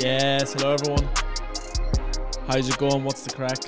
Yes, 0.00 0.54
hello 0.54 0.72
everyone. 0.72 1.08
How's 2.48 2.68
it 2.68 2.76
going? 2.78 3.04
What's 3.04 3.22
the 3.22 3.32
crack? 3.32 3.58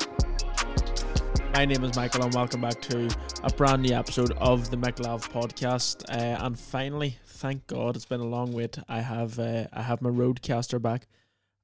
My 1.55 1.67
name 1.67 1.85
is 1.85 1.95
Michael, 1.95 2.25
and 2.25 2.35
welcome 2.35 2.63
back 2.63 2.81
to 2.83 3.09
a 3.45 3.51
brand 3.51 3.83
new 3.83 3.95
episode 3.95 4.33
of 4.39 4.73
the 4.73 4.77
McLav 4.77 5.31
podcast. 5.31 6.03
Uh, 6.11 6.45
and 6.45 6.59
finally, 6.59 7.19
thank 7.25 7.69
God, 7.69 7.95
it's 7.95 8.07
been 8.07 8.19
a 8.19 8.27
long 8.27 8.51
wait. 8.51 8.77
I 8.89 9.03
have 9.03 9.39
uh, 9.39 9.67
I 9.73 9.83
have 9.83 10.03
my 10.03 10.11
RODECaster 10.11 10.83
back. 10.83 11.07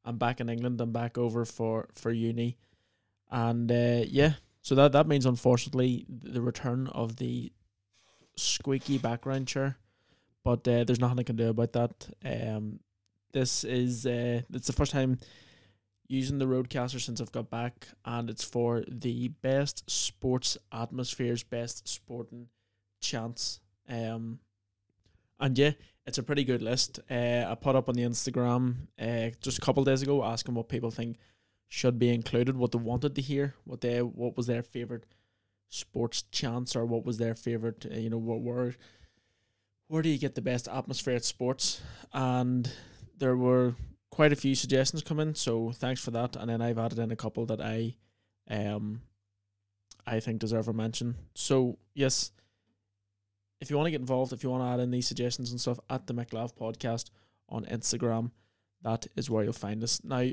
I'm 0.04 0.16
back 0.16 0.41
in 0.41 0.48
England. 0.48 0.80
I'm 0.80 0.93
back 0.93 1.18
over 1.18 1.45
for 1.45 1.88
for 1.93 2.12
uni, 2.12 2.57
and 3.32 3.73
uh, 3.73 4.04
yeah, 4.07 4.34
so 4.62 4.77
that 4.77 4.93
that 4.93 5.09
means 5.09 5.27
unfortunately 5.27 6.07
the 6.09 6.41
return 6.41 6.86
of 6.86 7.16
the 7.16 7.50
squeaky 8.36 8.96
background 8.96 9.48
chair, 9.48 9.79
but 10.46 10.68
uh, 10.68 10.84
there's 10.84 11.00
nothing 11.00 11.18
I 11.18 11.24
can 11.24 11.34
do 11.34 11.48
about 11.48 11.73
that. 11.73 12.09
Um, 12.24 12.78
this 13.32 13.64
is 13.64 14.06
uh, 14.06 14.42
it's 14.54 14.68
the 14.68 14.73
first 14.73 14.92
time 14.92 15.18
using 16.06 16.38
the 16.38 16.46
RODECaster 16.46 17.00
since 17.00 17.20
I've 17.20 17.32
got 17.32 17.50
back, 17.50 17.88
and 18.04 18.30
it's 18.30 18.45
for 18.45 18.84
the 18.87 19.27
best 19.27 19.90
sports 19.90 20.56
atmospheres, 20.70 21.42
best 21.42 21.88
sporting 21.88 22.46
chance. 23.01 23.59
Um, 23.88 24.38
and 25.40 25.59
yeah, 25.59 25.73
it's 26.06 26.18
a 26.18 26.23
pretty 26.23 26.45
good 26.45 26.62
list. 26.62 27.01
Uh, 27.10 27.45
I 27.48 27.56
put 27.60 27.74
up 27.74 27.88
on 27.88 27.96
the 27.96 28.04
Instagram 28.04 28.87
uh, 29.01 29.30
just 29.40 29.59
a 29.59 29.60
couple 29.60 29.82
days 29.82 30.02
ago 30.02 30.23
asking 30.23 30.54
what 30.54 30.68
people 30.68 30.92
think 30.92 31.16
should 31.66 31.98
be 31.98 32.15
included, 32.15 32.56
what 32.56 32.70
they 32.70 32.78
wanted 32.78 33.16
to 33.16 33.20
hear, 33.20 33.56
what 33.65 33.80
they 33.80 34.01
what 34.01 34.37
was 34.37 34.46
their 34.46 34.62
favorite 34.62 35.06
sports 35.68 36.23
chants, 36.30 36.76
or 36.76 36.87
what 36.87 37.04
was 37.04 37.18
their 37.18 37.34
favorite. 37.34 37.84
Uh, 37.90 37.96
you 37.96 38.10
know, 38.10 38.16
what 38.16 38.42
were 38.42 38.76
where 39.88 40.02
do 40.02 40.08
you 40.08 40.18
get 40.18 40.34
the 40.34 40.42
best 40.42 40.68
atmosphere 40.68 41.15
at 41.15 41.24
sports? 41.24 41.80
And 42.12 42.70
there 43.18 43.37
were 43.37 43.74
quite 44.10 44.32
a 44.32 44.37
few 44.37 44.54
suggestions 44.54 45.02
come 45.02 45.20
in, 45.20 45.34
so 45.34 45.73
thanks 45.73 46.02
for 46.02 46.10
that. 46.12 46.37
And 46.37 46.48
then 46.48 46.62
I've 46.62 46.78
added 46.78 46.98
in 46.98 47.12
a 47.12 47.16
couple 47.16 47.46
that 47.46 47.60
I 47.60 47.96
um 48.51 49.02
I 50.06 50.20
think 50.20 50.38
deserve 50.38 50.68
a 50.68 50.73
mention. 50.73 51.16
So 51.34 51.78
yes, 51.95 52.30
if 53.60 53.70
you 53.70 53.76
want 53.76 53.87
to 53.87 53.90
get 53.90 54.01
involved, 54.01 54.32
if 54.32 54.43
you 54.43 54.51
want 54.51 54.62
to 54.62 54.68
add 54.68 54.80
in 54.80 54.90
these 54.90 55.09
suggestions 55.09 55.51
and 55.51 55.60
stuff 55.60 55.80
at 55.90 56.06
the 56.06 56.15
McLav 56.15 56.54
podcast 56.54 57.10
on 57.48 57.65
Instagram, 57.66 58.30
that 58.82 59.06
is 59.16 59.28
where 59.30 59.45
you'll 59.45 59.52
find 59.52 59.82
us. 59.82 60.02
Now 60.04 60.24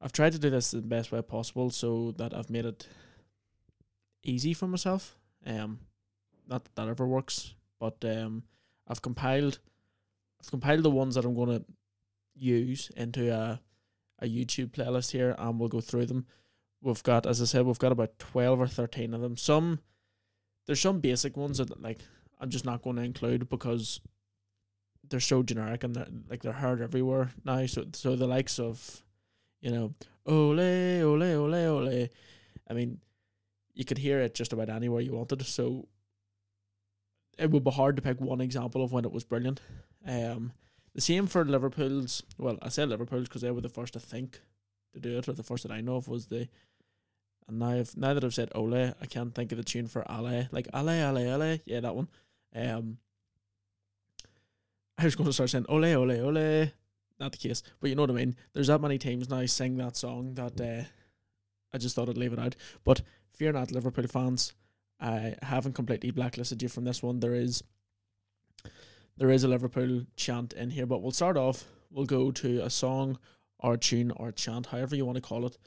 I've 0.00 0.12
tried 0.12 0.32
to 0.32 0.38
do 0.38 0.50
this 0.50 0.72
the 0.72 0.82
best 0.82 1.12
way 1.12 1.22
possible 1.22 1.70
so 1.70 2.12
that 2.18 2.34
I've 2.36 2.50
made 2.50 2.64
it 2.64 2.88
easy 4.24 4.54
for 4.54 4.66
myself. 4.66 5.16
Um 5.46 5.80
not 6.48 6.64
that 6.64 6.74
that 6.74 6.88
ever 6.88 7.06
works, 7.06 7.54
but 7.82 8.04
um 8.16 8.44
I've 8.88 9.02
compiled 9.02 9.58
I've 10.40 10.50
compiled 10.50 10.84
the 10.84 10.96
ones 11.02 11.14
that 11.14 11.24
I'm 11.24 11.34
gonna 11.34 11.62
use 12.34 12.90
into 12.96 13.24
a 13.34 13.60
a 14.20 14.26
YouTube 14.26 14.70
playlist 14.70 15.10
here, 15.10 15.34
and 15.36 15.58
we'll 15.58 15.68
go 15.68 15.80
through 15.80 16.06
them. 16.06 16.26
We've 16.80 17.02
got, 17.02 17.26
as 17.26 17.42
I 17.42 17.44
said, 17.44 17.66
we've 17.66 17.84
got 17.84 17.92
about 17.92 18.18
twelve 18.20 18.60
or 18.60 18.68
thirteen 18.68 19.14
of 19.14 19.20
them. 19.20 19.36
Some 19.36 19.80
there's 20.66 20.80
some 20.80 21.00
basic 21.00 21.36
ones 21.36 21.58
that 21.58 21.82
like 21.82 21.98
I'm 22.40 22.50
just 22.50 22.64
not 22.64 22.82
going 22.82 22.96
to 22.96 23.02
include 23.02 23.48
because 23.48 24.00
they're 25.08 25.20
so 25.20 25.42
generic 25.42 25.84
and 25.84 25.94
they're, 25.96 26.06
like 26.30 26.42
they're 26.42 26.52
heard 26.52 26.80
everywhere 26.80 27.30
now. 27.44 27.66
So 27.66 27.86
so 27.92 28.14
the 28.16 28.28
likes 28.28 28.58
of, 28.60 29.02
you 29.60 29.70
know, 29.70 29.94
ole 30.26 30.60
ole 30.60 31.22
ole 31.22 31.54
ole. 31.54 32.08
I 32.70 32.74
mean, 32.74 33.00
you 33.74 33.84
could 33.84 33.98
hear 33.98 34.20
it 34.20 34.34
just 34.34 34.52
about 34.52 34.68
anywhere 34.68 35.00
you 35.00 35.14
wanted. 35.14 35.42
So 35.46 35.88
it 37.38 37.50
would 37.50 37.64
be 37.64 37.70
hard 37.70 37.96
to 37.96 38.02
pick 38.02 38.20
one 38.20 38.40
example 38.40 38.82
of 38.82 38.92
when 38.92 39.04
it 39.04 39.12
was 39.12 39.24
brilliant. 39.24 39.60
Um, 40.06 40.52
the 40.94 41.00
same 41.00 41.26
for 41.26 41.44
Liverpool's. 41.44 42.22
Well, 42.38 42.58
I 42.60 42.68
said 42.68 42.88
Liverpool's 42.88 43.28
because 43.28 43.42
they 43.42 43.50
were 43.50 43.60
the 43.60 43.68
first, 43.68 43.96
I 43.96 44.00
think, 44.00 44.40
to 44.92 45.00
do 45.00 45.18
it, 45.18 45.28
or 45.28 45.32
the 45.32 45.42
first 45.42 45.62
that 45.62 45.72
I 45.72 45.80
know 45.80 45.96
of 45.96 46.08
was 46.08 46.26
the. 46.26 46.48
And 47.48 47.58
now, 47.58 47.70
I've, 47.70 47.96
now 47.96 48.14
that 48.14 48.24
I've 48.24 48.34
said 48.34 48.50
Ole, 48.54 48.92
I 49.00 49.06
can't 49.08 49.34
think 49.34 49.52
of 49.52 49.58
the 49.58 49.64
tune 49.64 49.88
for 49.88 50.04
Ale. 50.08 50.48
Like 50.52 50.68
Ale, 50.74 50.90
Ale, 50.90 51.18
Ale. 51.18 51.58
Yeah, 51.64 51.80
that 51.80 51.96
one. 51.96 52.08
Um, 52.54 52.98
I 54.98 55.04
was 55.04 55.16
going 55.16 55.26
to 55.26 55.32
start 55.32 55.50
saying 55.50 55.66
Ole, 55.68 55.94
Ole, 55.94 56.20
Ole. 56.20 56.72
Not 57.18 57.32
the 57.32 57.38
case, 57.38 57.62
but 57.80 57.88
you 57.88 57.96
know 57.96 58.02
what 58.02 58.10
I 58.10 58.14
mean. 58.14 58.36
There's 58.52 58.66
that 58.66 58.80
many 58.80 58.98
teams 58.98 59.28
now 59.28 59.46
sing 59.46 59.76
that 59.76 59.96
song 59.96 60.34
that 60.34 60.60
uh, 60.60 60.84
I 61.72 61.78
just 61.78 61.94
thought 61.94 62.08
I'd 62.08 62.18
leave 62.18 62.32
it 62.32 62.38
out. 62.38 62.56
But 62.84 63.02
fear 63.32 63.52
not, 63.52 63.70
Liverpool 63.70 64.06
fans. 64.06 64.52
I 65.02 65.34
haven't 65.42 65.74
completely 65.74 66.12
blacklisted 66.12 66.62
you 66.62 66.68
from 66.68 66.84
this 66.84 67.02
one. 67.02 67.18
There 67.18 67.34
is 67.34 67.64
there 69.18 69.30
is 69.30 69.44
a 69.44 69.48
Liverpool 69.48 70.06
chant 70.16 70.52
in 70.52 70.70
here, 70.70 70.86
but 70.86 71.02
we'll 71.02 71.10
start 71.10 71.36
off. 71.36 71.64
We'll 71.90 72.06
go 72.06 72.30
to 72.30 72.64
a 72.64 72.70
song 72.70 73.18
or 73.58 73.74
a 73.74 73.78
tune 73.78 74.12
or 74.12 74.28
a 74.28 74.32
chant, 74.32 74.66
however 74.66 74.96
you 74.96 75.04
want 75.04 75.16
to 75.16 75.22
call 75.22 75.44
it, 75.44 75.58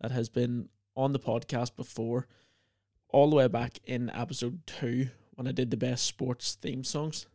that 0.00 0.10
has 0.10 0.28
been 0.28 0.68
on 0.96 1.12
the 1.12 1.18
podcast 1.18 1.76
before, 1.76 2.26
all 3.08 3.30
the 3.30 3.36
way 3.36 3.48
back 3.48 3.78
in 3.86 4.10
episode 4.10 4.66
two 4.66 5.08
when 5.34 5.46
I 5.46 5.52
did 5.52 5.70
the 5.70 5.76
best 5.76 6.04
sports 6.04 6.54
theme 6.54 6.84
songs. 6.84 7.26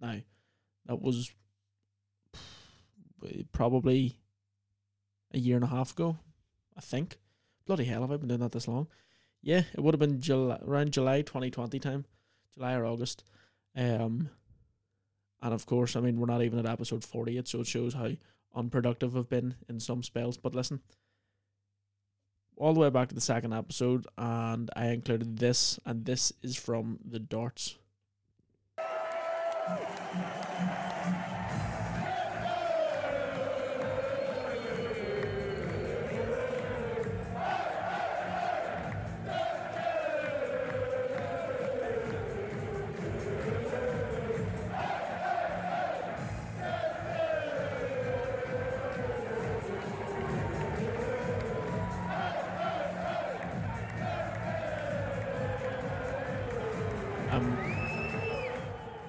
Now, 0.00 0.18
that 0.86 1.00
was 1.00 1.32
probably 3.52 4.18
a 5.32 5.38
year 5.38 5.56
and 5.56 5.64
a 5.64 5.68
half 5.68 5.92
ago, 5.92 6.18
I 6.76 6.80
think. 6.80 7.18
Bloody 7.66 7.84
hell, 7.84 8.02
have 8.02 8.12
I 8.12 8.16
been 8.18 8.28
doing 8.28 8.40
that 8.40 8.52
this 8.52 8.68
long? 8.68 8.86
Yeah, 9.44 9.64
it 9.74 9.80
would 9.80 9.92
have 9.92 10.00
been 10.00 10.22
July, 10.22 10.58
around 10.66 10.92
July 10.92 11.20
2020 11.20 11.78
time, 11.78 12.06
July 12.54 12.74
or 12.74 12.86
August. 12.86 13.24
Um, 13.76 14.30
and 15.42 15.52
of 15.52 15.66
course, 15.66 15.96
I 15.96 16.00
mean, 16.00 16.18
we're 16.18 16.26
not 16.26 16.42
even 16.42 16.58
at 16.58 16.64
episode 16.64 17.04
40 17.04 17.34
yet, 17.34 17.46
so 17.46 17.60
it 17.60 17.66
shows 17.66 17.92
how 17.92 18.08
unproductive 18.54 19.14
I've 19.14 19.28
been 19.28 19.54
in 19.68 19.80
some 19.80 20.02
spells. 20.02 20.38
But 20.38 20.54
listen, 20.54 20.80
all 22.56 22.72
the 22.72 22.80
way 22.80 22.88
back 22.88 23.10
to 23.10 23.14
the 23.14 23.20
second 23.20 23.52
episode, 23.52 24.06
and 24.16 24.70
I 24.74 24.86
included 24.86 25.38
this, 25.38 25.78
and 25.84 26.06
this 26.06 26.32
is 26.42 26.56
from 26.56 27.00
the 27.04 27.18
darts. 27.18 27.76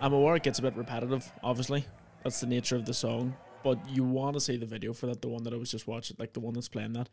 I'm 0.05 0.13
aware 0.13 0.35
it 0.35 0.43
gets 0.43 0.59
a 0.59 0.61
bit 0.61 0.77
repetitive, 0.77 1.31
obviously. 1.41 1.83
That's 2.23 2.39
the 2.39 2.45
nature 2.45 2.75
of 2.75 2.85
the 2.85 2.93
song. 2.93 3.35
But 3.63 3.89
you 3.89 4.03
want 4.03 4.35
to 4.35 4.39
see 4.39 4.55
the 4.55 4.67
video 4.67 4.93
for 4.93 5.07
that, 5.07 5.23
the 5.23 5.27
one 5.27 5.41
that 5.45 5.53
I 5.53 5.57
was 5.57 5.71
just 5.71 5.87
watching, 5.87 6.15
like 6.19 6.33
the 6.33 6.39
one 6.39 6.53
that's 6.53 6.67
playing 6.67 6.93
that. 6.93 7.09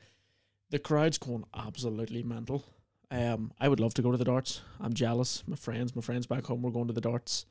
The 0.68 0.78
crowd's 0.78 1.16
going 1.16 1.44
absolutely 1.56 2.22
mental. 2.22 2.66
Um, 3.10 3.50
I 3.58 3.70
would 3.70 3.80
love 3.80 3.94
to 3.94 4.02
go 4.02 4.12
to 4.12 4.18
the 4.18 4.26
darts. 4.26 4.60
I'm 4.78 4.92
jealous. 4.92 5.42
My 5.46 5.56
friends, 5.56 5.96
my 5.96 6.02
friends 6.02 6.26
back 6.26 6.44
home, 6.44 6.60
were 6.60 6.70
going 6.70 6.88
to 6.88 6.92
the 6.92 7.00
darts. 7.00 7.46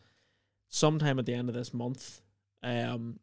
Sometime 0.70 1.18
at 1.18 1.26
the 1.26 1.34
end 1.34 1.50
of 1.50 1.56
this 1.56 1.74
month, 1.74 2.22
um, 2.62 3.18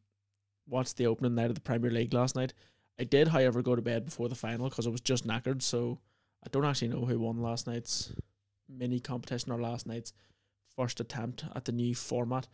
watched 0.67 0.97
the 0.97 1.06
opening 1.06 1.37
night 1.37 1.50
of 1.50 1.55
the 1.55 1.61
Premier 1.61 1.93
League 1.93 2.12
last 2.12 2.35
night. 2.35 2.53
I 2.99 3.05
did, 3.05 3.29
however, 3.29 3.62
go 3.62 3.77
to 3.77 3.83
bed 3.83 4.06
before 4.06 4.29
the 4.29 4.35
final 4.35 4.69
because 4.69 4.89
I 4.89 4.91
was 4.91 5.03
just 5.03 5.25
knackered. 5.25 5.62
So 5.62 6.00
I 6.45 6.49
don't 6.50 6.65
actually 6.65 6.89
know 6.89 7.05
who 7.05 7.21
won 7.21 7.41
last 7.41 7.69
night's 7.69 8.12
mini 8.69 8.99
competition 8.99 9.53
or 9.53 9.61
last 9.61 9.87
night's 9.87 10.12
first 10.78 11.00
attempt 11.00 11.44
at 11.56 11.64
the 11.64 11.72
new 11.72 11.92
format 11.92 12.46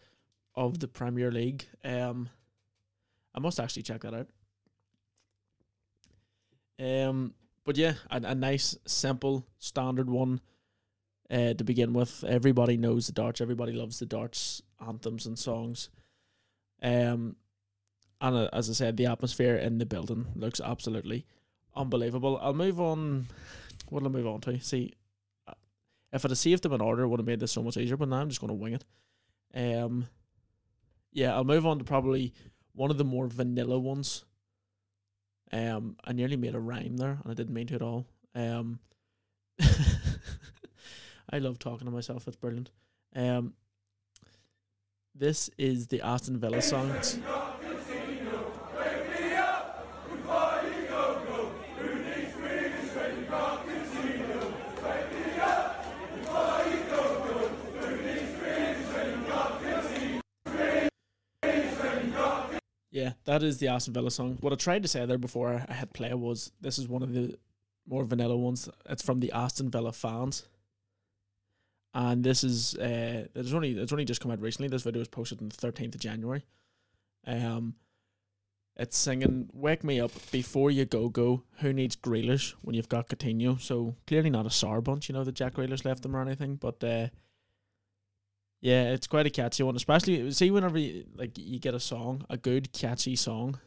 of 0.55 0.81
the 0.81 0.89
Premier 0.89 1.31
League. 1.31 1.67
Um, 1.85 2.31
I 3.35 3.41
must 3.41 3.61
actually 3.61 3.83
check 3.83 4.01
that 4.01 4.15
out. 4.15 4.29
Um, 6.81 7.35
but 7.65 7.77
yeah, 7.77 7.95
a, 8.11 8.17
a 8.17 8.35
nice, 8.35 8.79
simple, 8.87 9.47
standard 9.59 10.09
one 10.09 10.41
uh, 11.31 11.53
to 11.53 11.65
begin 11.65 11.93
with. 11.93 12.25
Everybody 12.27 12.79
knows 12.79 13.07
the 13.07 13.13
darts. 13.13 13.43
Everybody 13.43 13.73
loves 13.73 13.99
the 13.99 14.07
darts 14.07 14.63
anthems 14.87 15.27
and 15.27 15.39
songs. 15.39 15.91
Um, 16.83 17.37
and 18.23 18.37
uh, 18.37 18.49
as 18.55 18.71
I 18.71 18.73
said, 18.73 18.97
the 18.97 19.07
atmosphere 19.07 19.57
in 19.57 19.77
the 19.77 19.87
building 19.87 20.27
looks 20.35 20.61
absolutely 20.61 21.27
unbelievable. 21.77 22.39
I'll 22.41 22.55
move 22.55 22.81
on. 22.81 23.27
What'll 23.91 24.09
I 24.09 24.13
move 24.13 24.27
on 24.27 24.41
to? 24.43 24.59
See, 24.61 24.95
if 26.15 26.25
I'd 26.25 26.31
have 26.31 26.39
saved 26.39 26.63
them 26.63 26.73
in 26.73 26.81
order, 26.81 27.03
it 27.03 27.09
would 27.09 27.21
have 27.21 27.27
made 27.27 27.41
this 27.41 27.53
so 27.53 27.63
much 27.63 27.77
easier. 27.77 27.97
But 27.97 28.09
now 28.09 28.17
I'm 28.17 28.29
just 28.29 28.41
going 28.41 28.49
to 28.49 28.55
wing 28.55 28.75
it. 28.75 28.85
Um, 29.55 30.07
yeah, 31.13 31.35
I'll 31.35 31.45
move 31.45 31.67
on 31.67 31.79
to 31.79 31.85
probably 31.85 32.33
one 32.73 32.91
of 32.91 32.99
the 32.99 33.05
more 33.05 33.27
vanilla 33.27 33.79
ones. 33.79 34.25
Um, 35.53 35.97
I 36.05 36.13
nearly 36.13 36.37
made 36.37 36.55
a 36.55 36.61
rhyme 36.61 36.97
there, 36.97 37.19
and 37.23 37.31
I 37.31 37.35
didn't 37.35 37.55
mean 37.55 37.67
to 37.69 37.75
at 37.75 37.83
all. 37.83 38.07
Um, 38.35 38.79
I 41.31 41.39
love 41.39 41.59
talking 41.59 41.87
to 41.87 41.93
myself. 41.93 42.27
It's 42.27 42.37
brilliant. 42.37 42.71
Um, 43.15 43.55
This 45.15 45.51
is 45.59 45.89
the 45.89 46.01
Aston 46.01 46.39
Villa 46.39 46.63
song. 46.63 46.93
Yeah, 62.95 63.15
that 63.25 63.43
is 63.43 63.59
the 63.59 63.67
Aston 63.67 63.93
Villa 63.93 64.09
song. 64.09 64.39
What 64.41 64.53
I 64.53 64.57
tried 64.57 64.83
to 64.83 64.89
say 64.89 65.05
there 65.05 65.19
before 65.19 65.65
I 65.69 65.75
hit 65.75 65.93
play 65.93 66.15
was 66.15 66.53
this 66.61 66.79
is 66.79 66.87
one 66.87 67.03
of 67.03 67.13
the 67.13 67.37
more 67.89 68.05
vanilla 68.05 68.37
ones. 68.37 68.69
It's 68.89 69.03
from 69.03 69.19
the 69.19 69.33
Aston 69.33 69.69
Villa 69.69 69.91
fans. 69.91 70.47
And 71.93 72.23
this 72.23 72.45
is 72.45 72.77
uh 72.77 73.27
it's 73.35 73.53
only 73.53 73.73
it's 73.73 73.91
only 73.93 74.05
just 74.05 74.21
come 74.21 74.31
out 74.31 74.41
recently. 74.41 74.69
This 74.69 74.85
video 74.85 75.01
was 75.01 75.09
posted 75.09 75.43
on 75.43 75.49
the 75.49 75.57
thirteenth 75.57 75.97
of 75.97 76.01
January. 76.01 76.45
Um 77.27 77.75
it's 78.77 78.97
singing 78.97 79.51
Wake 79.53 79.83
Me 79.83 79.99
Up 79.99 80.13
Before 80.31 80.71
You 80.71 80.85
Go 80.85 81.09
Go. 81.09 81.43
Who 81.63 81.73
needs 81.73 81.97
Grealish 81.97 82.55
when 82.63 82.77
you've 82.77 82.89
got 82.89 83.09
Coutinho? 83.09 83.61
So 83.61 83.97
clearly 84.07 84.31
not 84.31 84.47
a 84.47 84.51
sour 84.51 84.81
bunch, 84.81 85.09
you 85.09 85.15
know, 85.15 85.25
that 85.25 85.35
Jack 85.35 85.55
Grealish 85.55 85.85
left 85.85 86.05
them 86.05 86.15
or 86.15 86.23
anything. 86.23 86.55
But 86.55 86.85
uh 86.85 87.09
yeah, 88.65 88.85
it's 88.85 89.07
quite 89.07 89.27
a 89.27 89.31
catchy 89.31 89.63
one, 89.63 89.77
especially 89.77 90.31
see 90.31 90.51
whenever 90.51 90.79
you, 90.79 91.05
like 91.15 91.37
you 91.37 91.59
get 91.59 91.75
a 91.75 91.81
song, 91.81 92.25
a 92.31 92.39
good 92.39 92.73
catchy 92.73 93.15
song, 93.15 93.61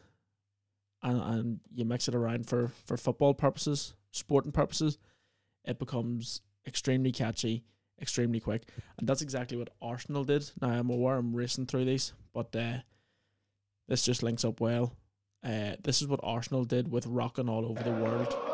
and 1.04 1.22
and 1.22 1.60
you 1.72 1.84
mix 1.84 2.08
it 2.08 2.16
around 2.16 2.48
for 2.48 2.72
for 2.84 2.96
football 2.96 3.32
purposes, 3.32 3.94
sporting 4.10 4.50
purposes, 4.50 4.98
it 5.64 5.78
becomes 5.78 6.40
extremely 6.66 7.12
catchy, 7.12 7.62
extremely 8.02 8.40
quick, 8.40 8.70
and 8.98 9.08
that's 9.08 9.22
exactly 9.22 9.56
what 9.56 9.70
Arsenal 9.80 10.24
did. 10.24 10.50
Now 10.60 10.70
I'm 10.70 10.90
aware 10.90 11.14
I'm 11.14 11.32
racing 11.32 11.66
through 11.66 11.84
these, 11.84 12.12
but 12.34 12.54
uh, 12.56 12.78
this 13.86 14.02
just 14.02 14.24
links 14.24 14.44
up 14.44 14.60
well. 14.60 14.96
Uh, 15.44 15.76
this 15.80 16.02
is 16.02 16.08
what 16.08 16.18
Arsenal 16.24 16.64
did 16.64 16.90
with 16.90 17.06
rocking 17.06 17.48
all 17.48 17.64
over 17.66 17.84
the 17.84 17.92
world. 17.92 18.47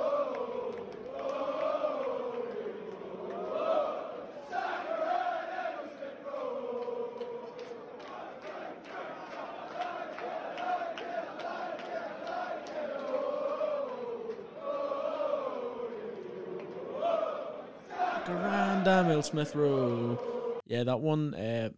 Smith 19.20 19.54
Rowe. 19.54 20.18
Yeah, 20.66 20.84
that 20.84 21.00
one. 21.00 21.34
Uh, 21.34 21.70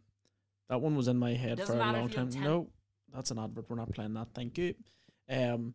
that 0.68 0.80
one 0.80 0.96
was 0.96 1.08
in 1.08 1.16
my 1.16 1.34
head 1.34 1.58
Doesn't 1.58 1.76
for 1.76 1.82
a 1.82 1.92
long 1.92 2.08
time. 2.08 2.30
10. 2.30 2.42
No, 2.42 2.68
that's 3.14 3.30
an 3.30 3.38
advert. 3.38 3.66
We're 3.68 3.76
not 3.76 3.92
playing 3.92 4.14
that. 4.14 4.28
Thank 4.34 4.58
you. 4.58 4.74
Um, 5.28 5.74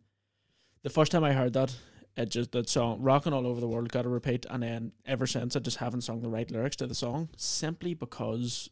the 0.82 0.90
first 0.90 1.12
time 1.12 1.24
I 1.24 1.32
heard 1.32 1.52
that, 1.54 1.74
it 2.16 2.30
just 2.30 2.52
that 2.52 2.68
song 2.68 3.00
"Rocking 3.00 3.32
All 3.32 3.46
Over 3.46 3.60
the 3.60 3.68
World" 3.68 3.90
got 3.90 4.02
to 4.02 4.08
repeat, 4.08 4.46
and 4.50 4.62
then 4.62 4.92
ever 5.06 5.26
since 5.26 5.56
I 5.56 5.60
just 5.60 5.78
haven't 5.78 6.02
sung 6.02 6.20
the 6.20 6.28
right 6.28 6.50
lyrics 6.50 6.76
to 6.76 6.86
the 6.86 6.94
song 6.94 7.30
simply 7.36 7.94
because 7.94 8.68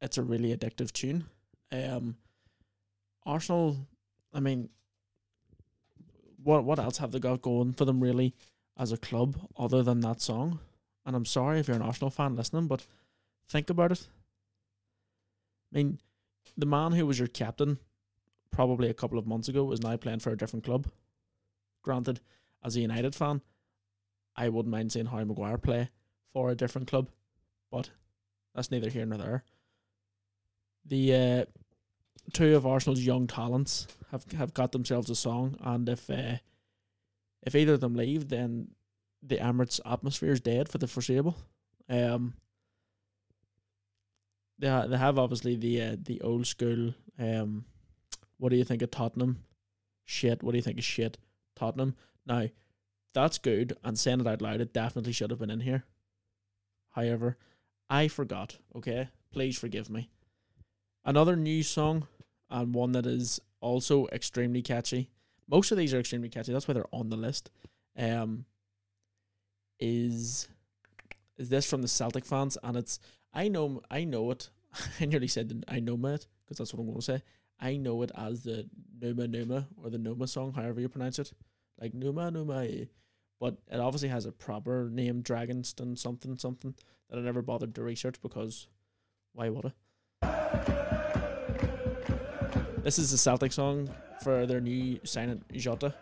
it's 0.00 0.18
a 0.18 0.22
really 0.22 0.56
addictive 0.56 0.92
tune. 0.92 1.26
Um, 1.70 2.16
Arsenal, 3.24 3.86
I 4.34 4.40
mean, 4.40 4.68
what 6.42 6.64
what 6.64 6.78
else 6.78 6.98
have 6.98 7.12
they 7.12 7.20
got 7.20 7.42
going 7.42 7.72
for 7.72 7.84
them 7.84 8.00
really 8.00 8.34
as 8.76 8.90
a 8.90 8.96
club 8.96 9.36
other 9.56 9.82
than 9.82 10.00
that 10.00 10.20
song? 10.20 10.58
And 11.04 11.16
I'm 11.16 11.24
sorry 11.24 11.58
if 11.58 11.68
you're 11.68 11.76
an 11.76 11.82
Arsenal 11.82 12.10
fan 12.10 12.36
listening, 12.36 12.66
but 12.66 12.86
think 13.48 13.70
about 13.70 13.92
it. 13.92 14.06
I 15.72 15.78
mean, 15.78 15.98
the 16.56 16.66
man 16.66 16.92
who 16.92 17.06
was 17.06 17.18
your 17.18 17.28
captain 17.28 17.78
probably 18.50 18.88
a 18.88 18.94
couple 18.94 19.18
of 19.18 19.26
months 19.26 19.48
ago 19.48 19.72
is 19.72 19.82
now 19.82 19.96
playing 19.96 20.20
for 20.20 20.30
a 20.30 20.36
different 20.36 20.64
club. 20.64 20.86
Granted, 21.82 22.20
as 22.62 22.76
a 22.76 22.80
United 22.80 23.14
fan, 23.14 23.40
I 24.36 24.48
wouldn't 24.48 24.70
mind 24.70 24.92
seeing 24.92 25.06
Harry 25.06 25.24
Maguire 25.24 25.58
play 25.58 25.90
for 26.32 26.50
a 26.50 26.54
different 26.54 26.88
club, 26.88 27.08
but 27.70 27.90
that's 28.54 28.70
neither 28.70 28.90
here 28.90 29.06
nor 29.06 29.18
there. 29.18 29.44
The 30.84 31.14
uh, 31.14 31.44
two 32.32 32.54
of 32.56 32.66
Arsenal's 32.66 33.04
young 33.04 33.26
talents 33.26 33.86
have 34.10 34.30
have 34.32 34.54
got 34.54 34.72
themselves 34.72 35.10
a 35.10 35.14
song, 35.14 35.56
and 35.60 35.88
if 35.88 36.08
uh, 36.08 36.36
if 37.42 37.54
either 37.54 37.74
of 37.74 37.80
them 37.80 37.94
leave, 37.94 38.28
then 38.28 38.68
the 39.22 39.36
Emirates 39.36 39.80
atmosphere 39.84 40.32
is 40.32 40.40
dead 40.40 40.68
for 40.68 40.78
the 40.78 40.86
foreseeable. 40.86 41.36
Um, 41.88 42.34
they 44.58 44.68
ha- 44.68 44.86
they 44.86 44.96
have 44.96 45.18
obviously 45.18 45.56
the 45.56 45.82
uh, 45.82 45.96
the 46.00 46.20
old 46.20 46.46
school. 46.46 46.94
Um, 47.18 47.64
what 48.38 48.50
do 48.50 48.56
you 48.56 48.64
think 48.64 48.82
of 48.82 48.90
Tottenham? 48.90 49.44
Shit. 50.04 50.42
What 50.42 50.52
do 50.52 50.58
you 50.58 50.62
think 50.62 50.78
of 50.78 50.84
shit? 50.84 51.18
Tottenham. 51.54 51.94
Now, 52.26 52.48
that's 53.14 53.38
good, 53.38 53.76
and 53.84 53.98
saying 53.98 54.20
it 54.20 54.26
out 54.26 54.42
loud, 54.42 54.60
it 54.60 54.72
definitely 54.72 55.12
should 55.12 55.30
have 55.30 55.38
been 55.38 55.50
in 55.50 55.60
here. 55.60 55.84
However, 56.90 57.36
I 57.90 58.08
forgot. 58.08 58.56
Okay, 58.76 59.08
please 59.32 59.58
forgive 59.58 59.90
me. 59.90 60.10
Another 61.04 61.36
new 61.36 61.62
song, 61.62 62.06
and 62.50 62.74
one 62.74 62.92
that 62.92 63.06
is 63.06 63.40
also 63.60 64.06
extremely 64.12 64.62
catchy. 64.62 65.10
Most 65.48 65.72
of 65.72 65.78
these 65.78 65.92
are 65.92 65.98
extremely 65.98 66.28
catchy. 66.28 66.52
That's 66.52 66.66
why 66.66 66.74
they're 66.74 66.84
on 66.92 67.10
the 67.10 67.16
list. 67.16 67.50
Um, 67.96 68.46
is 69.82 70.46
is 71.36 71.48
this 71.48 71.68
from 71.68 71.82
the 71.82 71.88
Celtic 71.88 72.24
fans? 72.24 72.56
And 72.62 72.76
it's 72.76 73.00
I 73.34 73.48
know 73.48 73.82
I 73.90 74.04
know 74.04 74.30
it. 74.30 74.48
I 75.00 75.06
nearly 75.06 75.26
said 75.26 75.64
I 75.68 75.80
know 75.80 75.94
it 75.94 76.26
because 76.44 76.58
that's 76.58 76.72
what 76.72 76.80
I'm 76.80 76.86
going 76.86 76.98
to 76.98 77.02
say. 77.02 77.22
I 77.60 77.76
know 77.76 78.02
it 78.02 78.12
as 78.16 78.42
the 78.44 78.68
Numa 79.00 79.26
Numa 79.26 79.68
or 79.82 79.90
the 79.90 79.98
Numa 79.98 80.26
song, 80.26 80.52
however 80.52 80.80
you 80.80 80.88
pronounce 80.88 81.18
it, 81.18 81.32
like 81.80 81.94
Numa 81.94 82.30
Numa. 82.30 82.64
eh. 82.64 82.84
But 83.40 83.56
it 83.70 83.80
obviously 83.80 84.08
has 84.08 84.24
a 84.24 84.32
proper 84.32 84.88
name, 84.88 85.22
Dragonston 85.22 85.98
something 85.98 86.36
something 86.38 86.74
that 87.10 87.18
I 87.18 87.22
never 87.22 87.42
bothered 87.42 87.74
to 87.74 87.82
research 87.82 88.22
because 88.22 88.68
why 89.32 89.48
would 89.48 89.66
I? 89.66 89.72
This 92.84 92.98
is 92.98 93.10
the 93.10 93.18
Celtic 93.18 93.52
song 93.52 93.90
for 94.22 94.46
their 94.46 94.60
new 94.60 95.00
signing 95.04 95.42
Jota. 95.52 95.94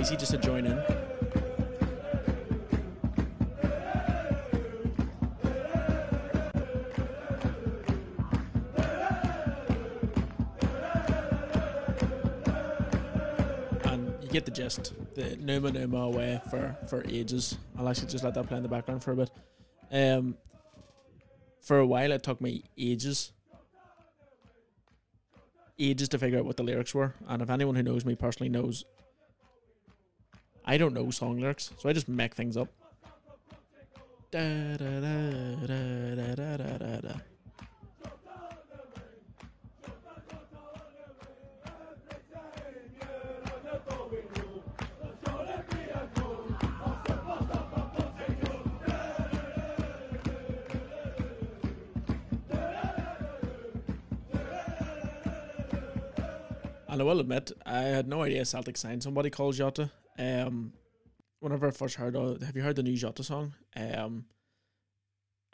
Easy 0.00 0.16
just 0.16 0.32
to 0.32 0.38
join 0.38 0.64
in. 0.64 0.78
And 13.84 14.14
you 14.22 14.28
get 14.30 14.46
the 14.46 14.50
gist. 14.50 14.94
The 15.14 15.36
Numa 15.36 15.70
Numa 15.70 15.98
away 15.98 16.40
for, 16.48 16.74
for 16.88 17.04
ages. 17.06 17.58
I'll 17.78 17.88
actually 17.88 18.08
just 18.08 18.24
let 18.24 18.32
that 18.34 18.48
play 18.48 18.56
in 18.56 18.62
the 18.62 18.70
background 18.70 19.04
for 19.04 19.12
a 19.12 19.16
bit. 19.16 19.30
Um, 19.92 20.38
for 21.60 21.78
a 21.78 21.86
while, 21.86 22.10
it 22.12 22.22
took 22.22 22.40
me 22.40 22.64
ages 22.78 23.32
ages 25.78 26.10
to 26.10 26.18
figure 26.18 26.38
out 26.38 26.44
what 26.44 26.56
the 26.56 26.62
lyrics 26.62 26.94
were. 26.94 27.14
And 27.26 27.42
if 27.42 27.50
anyone 27.50 27.74
who 27.74 27.82
knows 27.82 28.04
me 28.04 28.14
personally 28.14 28.50
knows, 28.50 28.84
I 30.64 30.76
don't 30.76 30.94
know 30.94 31.10
song 31.10 31.40
lyrics, 31.40 31.70
so 31.78 31.88
I 31.88 31.92
just 31.92 32.08
make 32.08 32.34
things 32.34 32.56
up. 32.56 32.68
Da, 34.30 34.76
da, 34.76 35.00
da, 35.00 35.50
And 56.90 57.00
I 57.00 57.04
will 57.04 57.20
admit, 57.20 57.52
I 57.64 57.82
had 57.82 58.08
no 58.08 58.22
idea 58.22 58.44
Celtic 58.44 58.76
signed 58.76 59.04
somebody 59.04 59.30
called 59.30 59.54
Jota. 59.54 59.90
Um, 60.20 60.74
whenever 61.40 61.66
I 61.66 61.70
first 61.70 61.96
heard, 61.96 62.14
have 62.14 62.54
you 62.54 62.62
heard 62.62 62.76
the 62.76 62.82
new 62.82 62.96
Jota 62.96 63.24
song? 63.24 63.54
Um, 63.74 64.26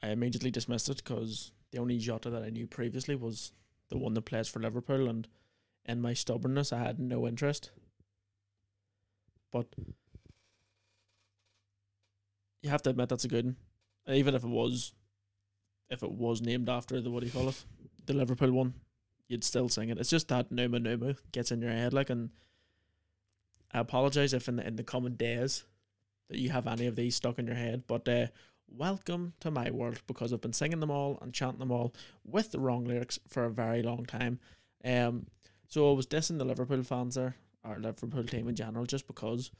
I 0.02 0.08
immediately 0.08 0.50
dismissed 0.50 0.88
it 0.88 0.96
because 0.96 1.52
the 1.70 1.78
only 1.78 1.98
Jota 1.98 2.30
that 2.30 2.42
I 2.42 2.50
knew 2.50 2.66
previously 2.66 3.14
was 3.14 3.52
the 3.90 3.96
one 3.96 4.14
that 4.14 4.22
plays 4.22 4.48
for 4.48 4.58
Liverpool, 4.58 5.08
and 5.08 5.28
in 5.84 6.02
my 6.02 6.14
stubbornness, 6.14 6.72
I 6.72 6.78
had 6.78 6.98
no 6.98 7.28
interest. 7.28 7.70
But 9.52 9.66
you 12.62 12.70
have 12.70 12.82
to 12.82 12.90
admit 12.90 13.08
that's 13.08 13.24
a 13.24 13.28
good 13.28 13.44
one. 13.44 13.56
Even 14.08 14.34
if 14.34 14.42
it 14.42 14.50
was, 14.50 14.92
if 15.88 16.02
it 16.02 16.10
was 16.10 16.42
named 16.42 16.68
after 16.68 17.00
the 17.00 17.10
what 17.10 17.20
do 17.20 17.26
you 17.26 17.32
call 17.32 17.48
it, 17.48 17.64
the 18.04 18.14
Liverpool 18.14 18.50
one, 18.50 18.74
you'd 19.28 19.44
still 19.44 19.68
sing 19.68 19.90
it. 19.90 19.98
It's 19.98 20.10
just 20.10 20.28
that 20.28 20.50
Numa 20.50 20.80
Numa 20.80 21.14
gets 21.30 21.52
in 21.52 21.60
your 21.60 21.70
head, 21.70 21.92
like, 21.92 22.10
and 22.10 22.30
I 23.76 23.80
apologize 23.80 24.32
if 24.32 24.48
in 24.48 24.56
the 24.56 24.66
in 24.66 24.76
the 24.76 24.82
coming 24.82 25.16
days 25.16 25.64
that 26.30 26.38
you 26.38 26.48
have 26.48 26.66
any 26.66 26.86
of 26.86 26.96
these 26.96 27.14
stuck 27.14 27.38
in 27.38 27.46
your 27.46 27.56
head, 27.56 27.82
but 27.86 28.08
uh, 28.08 28.28
welcome 28.66 29.34
to 29.40 29.50
my 29.50 29.70
world 29.70 30.00
because 30.06 30.32
I've 30.32 30.40
been 30.40 30.54
singing 30.54 30.80
them 30.80 30.90
all 30.90 31.18
and 31.20 31.34
chanting 31.34 31.58
them 31.58 31.70
all 31.70 31.92
with 32.24 32.52
the 32.52 32.58
wrong 32.58 32.86
lyrics 32.86 33.18
for 33.28 33.44
a 33.44 33.50
very 33.50 33.82
long 33.82 34.06
time. 34.06 34.40
Um, 34.82 35.26
so 35.68 35.90
I 35.90 35.94
was 35.94 36.06
dissing 36.06 36.38
the 36.38 36.46
Liverpool 36.46 36.82
fans 36.84 37.16
there, 37.16 37.36
or 37.64 37.78
Liverpool 37.78 38.24
team 38.24 38.48
in 38.48 38.54
general, 38.54 38.86
just 38.86 39.06
because 39.06 39.50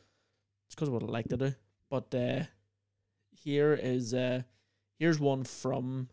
it's 0.66 0.74
because 0.74 0.88
what 0.88 1.02
I 1.02 1.06
like 1.06 1.28
to 1.28 1.36
do. 1.36 1.54
But 1.90 2.14
uh, 2.14 2.44
here 3.32 3.74
is 3.74 4.14
uh, 4.14 4.42
here's 4.98 5.20
one 5.20 5.44
from 5.44 6.08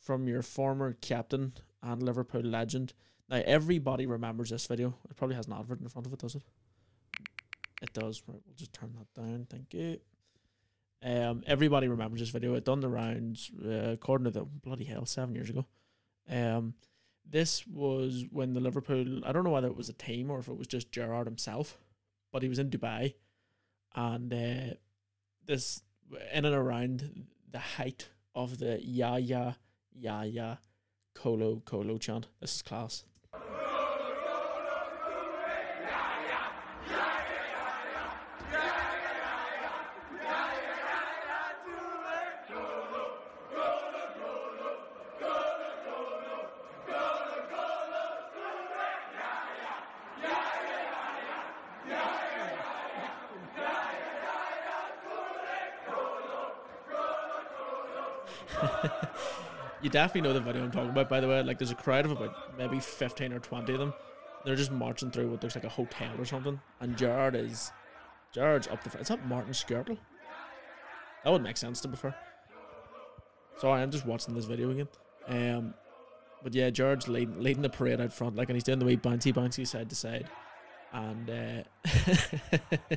from 0.00 0.28
your 0.28 0.40
former 0.40 0.96
captain 1.02 1.52
and 1.82 2.02
Liverpool 2.02 2.40
legend. 2.40 2.94
Now 3.28 3.42
everybody 3.44 4.06
remembers 4.06 4.48
this 4.48 4.66
video. 4.66 4.94
It 5.10 5.16
probably 5.16 5.36
has 5.36 5.46
an 5.46 5.52
advert 5.52 5.82
in 5.82 5.88
front 5.88 6.06
of 6.06 6.12
it, 6.14 6.20
does 6.20 6.36
it? 6.36 6.42
It 7.84 7.92
does. 7.92 8.22
Right, 8.26 8.40
we'll 8.46 8.56
just 8.56 8.72
turn 8.72 8.94
that 8.96 9.20
down. 9.20 9.46
Thank 9.50 9.74
you. 9.74 10.00
Um, 11.02 11.42
everybody 11.46 11.86
remembers 11.86 12.20
this 12.20 12.30
video. 12.30 12.54
It 12.54 12.64
done 12.64 12.80
the 12.80 12.88
rounds, 12.88 13.50
uh, 13.62 13.92
according 13.92 14.24
to 14.24 14.30
the 14.30 14.44
bloody 14.44 14.84
hell, 14.84 15.04
seven 15.04 15.34
years 15.34 15.50
ago. 15.50 15.66
Um, 16.30 16.74
this 17.28 17.66
was 17.66 18.24
when 18.30 18.54
the 18.54 18.60
Liverpool. 18.60 19.20
I 19.26 19.32
don't 19.32 19.44
know 19.44 19.50
whether 19.50 19.68
it 19.68 19.76
was 19.76 19.90
a 19.90 19.94
team 19.94 20.30
or 20.30 20.38
if 20.38 20.48
it 20.48 20.56
was 20.56 20.66
just 20.66 20.92
Gerrard 20.92 21.26
himself, 21.26 21.76
but 22.32 22.42
he 22.42 22.48
was 22.48 22.58
in 22.58 22.70
Dubai, 22.70 23.14
and 23.94 24.32
uh, 24.32 24.74
this 25.44 25.82
in 26.32 26.46
and 26.46 26.54
around 26.54 27.26
the 27.50 27.58
height 27.58 28.08
of 28.34 28.58
the 28.58 28.80
ya 28.82 29.16
ya 29.16 29.52
ya 29.92 30.22
ya 30.22 30.56
colo 31.14 31.60
colo 31.66 31.98
chant. 31.98 32.28
This 32.40 32.56
is 32.56 32.62
class. 32.62 33.04
Definitely 59.94 60.28
know 60.28 60.34
the 60.34 60.40
video 60.40 60.64
I'm 60.64 60.72
talking 60.72 60.90
about, 60.90 61.08
by 61.08 61.20
the 61.20 61.28
way. 61.28 61.40
Like, 61.44 61.56
there's 61.56 61.70
a 61.70 61.76
crowd 61.76 62.04
of 62.04 62.10
about 62.10 62.58
maybe 62.58 62.80
15 62.80 63.32
or 63.32 63.38
20 63.38 63.72
of 63.74 63.78
them. 63.78 63.94
They're 64.44 64.56
just 64.56 64.72
marching 64.72 65.12
through 65.12 65.30
what 65.30 65.40
looks 65.40 65.54
like 65.54 65.62
a 65.62 65.68
hotel 65.68 66.10
or 66.18 66.24
something. 66.24 66.60
And 66.80 66.98
Gerrard 66.98 67.36
is. 67.36 67.70
Gerrard's 68.32 68.66
up 68.66 68.82
the 68.82 68.90
front. 68.90 69.02
Is 69.02 69.08
that 69.08 69.24
Martin 69.28 69.52
Skrtel? 69.52 69.96
That 71.22 71.30
would 71.30 71.44
make 71.44 71.56
sense 71.56 71.80
to 71.82 71.88
be 71.88 71.96
fair. 71.96 72.16
Sorry, 73.58 73.80
I'm 73.80 73.92
just 73.92 74.04
watching 74.04 74.34
this 74.34 74.46
video 74.46 74.70
again. 74.70 74.88
Um, 75.28 75.74
but 76.42 76.52
yeah, 76.52 76.70
Gerrard's 76.70 77.06
leading, 77.06 77.40
leading 77.40 77.62
the 77.62 77.70
parade 77.70 78.00
out 78.00 78.12
front, 78.12 78.34
like, 78.34 78.48
and 78.48 78.56
he's 78.56 78.64
doing 78.64 78.80
the 78.80 78.84
wee 78.84 78.96
bouncy 78.96 79.32
bouncy 79.32 79.64
side 79.64 79.88
to 79.90 79.94
side. 79.94 80.28
And 80.92 81.30
uh, 81.30 81.62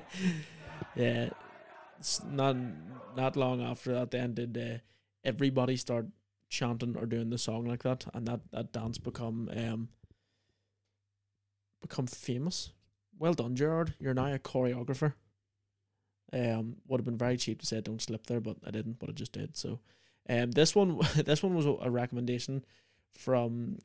yeah, 0.95 1.29
it's 1.99 2.23
not 2.23 2.55
not 3.15 3.35
long 3.35 3.61
after 3.61 3.93
that, 3.93 4.09
then 4.09 4.33
did 4.33 4.57
uh, 4.57 4.77
everybody 5.23 5.77
start 5.77 6.07
chanting 6.49 6.95
or 6.97 7.05
doing 7.05 7.29
the 7.29 7.37
song 7.37 7.65
like 7.65 7.83
that, 7.83 8.05
and 8.13 8.27
that 8.27 8.41
that 8.51 8.71
dance 8.71 8.97
become 8.97 9.49
um 9.55 9.89
become 11.81 12.07
famous. 12.07 12.71
Well 13.19 13.33
done, 13.33 13.55
Gerrard. 13.55 13.95
You're 13.99 14.13
now 14.13 14.33
a 14.33 14.39
choreographer. 14.39 15.13
Um, 16.33 16.77
would 16.87 16.99
have 16.99 17.05
been 17.05 17.17
very 17.17 17.37
cheap 17.37 17.61
to 17.61 17.65
say 17.65 17.79
don't 17.81 18.01
slip 18.01 18.27
there, 18.27 18.41
but 18.41 18.57
I 18.65 18.71
didn't, 18.71 18.99
but 18.99 19.09
I 19.09 19.13
just 19.13 19.31
did. 19.31 19.55
So, 19.55 19.79
um, 20.29 20.51
this 20.51 20.75
one, 20.75 20.99
this 21.15 21.41
one 21.41 21.55
was 21.55 21.65
a 21.65 21.89
recommendation 21.89 22.65
from 23.13 23.77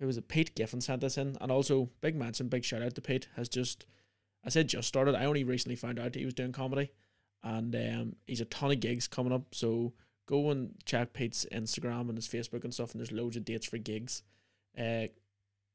who 0.00 0.06
was 0.06 0.16
it? 0.16 0.28
Pete 0.28 0.54
Giffen 0.54 0.80
sent 0.80 1.00
this 1.00 1.18
in, 1.18 1.36
and 1.40 1.50
also 1.50 1.90
big 2.00 2.16
mention, 2.16 2.48
big 2.48 2.64
shout 2.64 2.82
out 2.82 2.94
to 2.94 3.00
Pete. 3.00 3.28
Has 3.36 3.48
just, 3.48 3.86
I 4.44 4.50
said 4.50 4.68
just 4.68 4.88
started. 4.88 5.14
I 5.14 5.24
only 5.24 5.44
recently 5.44 5.76
found 5.76 5.98
out 5.98 6.14
he 6.14 6.24
was 6.24 6.34
doing 6.34 6.52
comedy, 6.52 6.92
and 7.42 7.74
um, 7.74 8.16
he's 8.26 8.40
a 8.40 8.46
ton 8.46 8.70
of 8.70 8.80
gigs 8.80 9.08
coming 9.08 9.32
up. 9.32 9.54
So 9.54 9.92
go 10.26 10.50
and 10.50 10.74
check 10.84 11.12
Pete's 11.12 11.46
Instagram 11.52 12.08
and 12.08 12.16
his 12.16 12.28
Facebook 12.28 12.64
and 12.64 12.72
stuff, 12.72 12.92
and 12.92 13.00
there's 13.00 13.12
loads 13.12 13.36
of 13.36 13.44
dates 13.44 13.66
for 13.66 13.78
gigs. 13.78 14.22
Uh, 14.78 15.06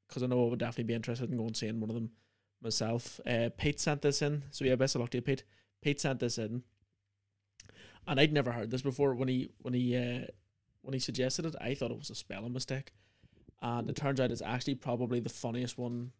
because 0.07 0.23
I 0.23 0.25
know 0.25 0.43
I 0.43 0.49
would 0.49 0.59
definitely 0.59 0.85
be 0.85 0.95
interested 0.95 1.29
in 1.29 1.37
going 1.37 1.49
and 1.49 1.57
seeing 1.57 1.79
one 1.79 1.91
of 1.91 1.95
them 1.95 2.09
myself. 2.61 3.19
Uh, 3.25 3.49
Pete 3.55 3.79
sent 3.79 4.01
this 4.01 4.21
in, 4.21 4.43
so 4.49 4.65
yeah, 4.65 4.75
best 4.75 4.95
of 4.95 5.01
luck 5.01 5.11
to 5.11 5.19
you, 5.19 5.21
Pete. 5.21 5.43
Pete 5.81 6.01
sent 6.01 6.19
this 6.19 6.37
in, 6.37 6.63
and 8.07 8.19
I'd 8.19 8.33
never 8.33 8.51
heard 8.51 8.71
this 8.71 8.81
before. 8.81 9.13
When 9.13 9.27
he 9.27 9.51
when 9.59 9.73
he 9.73 9.95
uh, 9.95 10.25
when 10.81 10.93
he 10.93 10.99
suggested 10.99 11.45
it, 11.45 11.55
I 11.61 11.75
thought 11.75 11.91
it 11.91 11.97
was 11.99 12.09
a 12.09 12.15
spelling 12.15 12.53
mistake, 12.53 12.91
and 13.61 13.89
it 13.89 13.95
turns 13.95 14.19
out 14.19 14.31
it's 14.31 14.41
actually 14.41 14.75
probably 14.75 15.19
the 15.19 15.29
funniest 15.29 15.77
one 15.77 16.11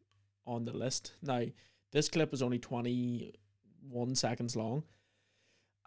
on 0.45 0.65
the 0.65 0.73
list. 0.73 1.13
Now, 1.23 1.45
this 1.91 2.09
clip 2.09 2.31
is 2.31 2.43
only 2.43 2.59
twenty 2.59 3.33
one 3.89 4.13
seconds 4.13 4.55
long, 4.55 4.83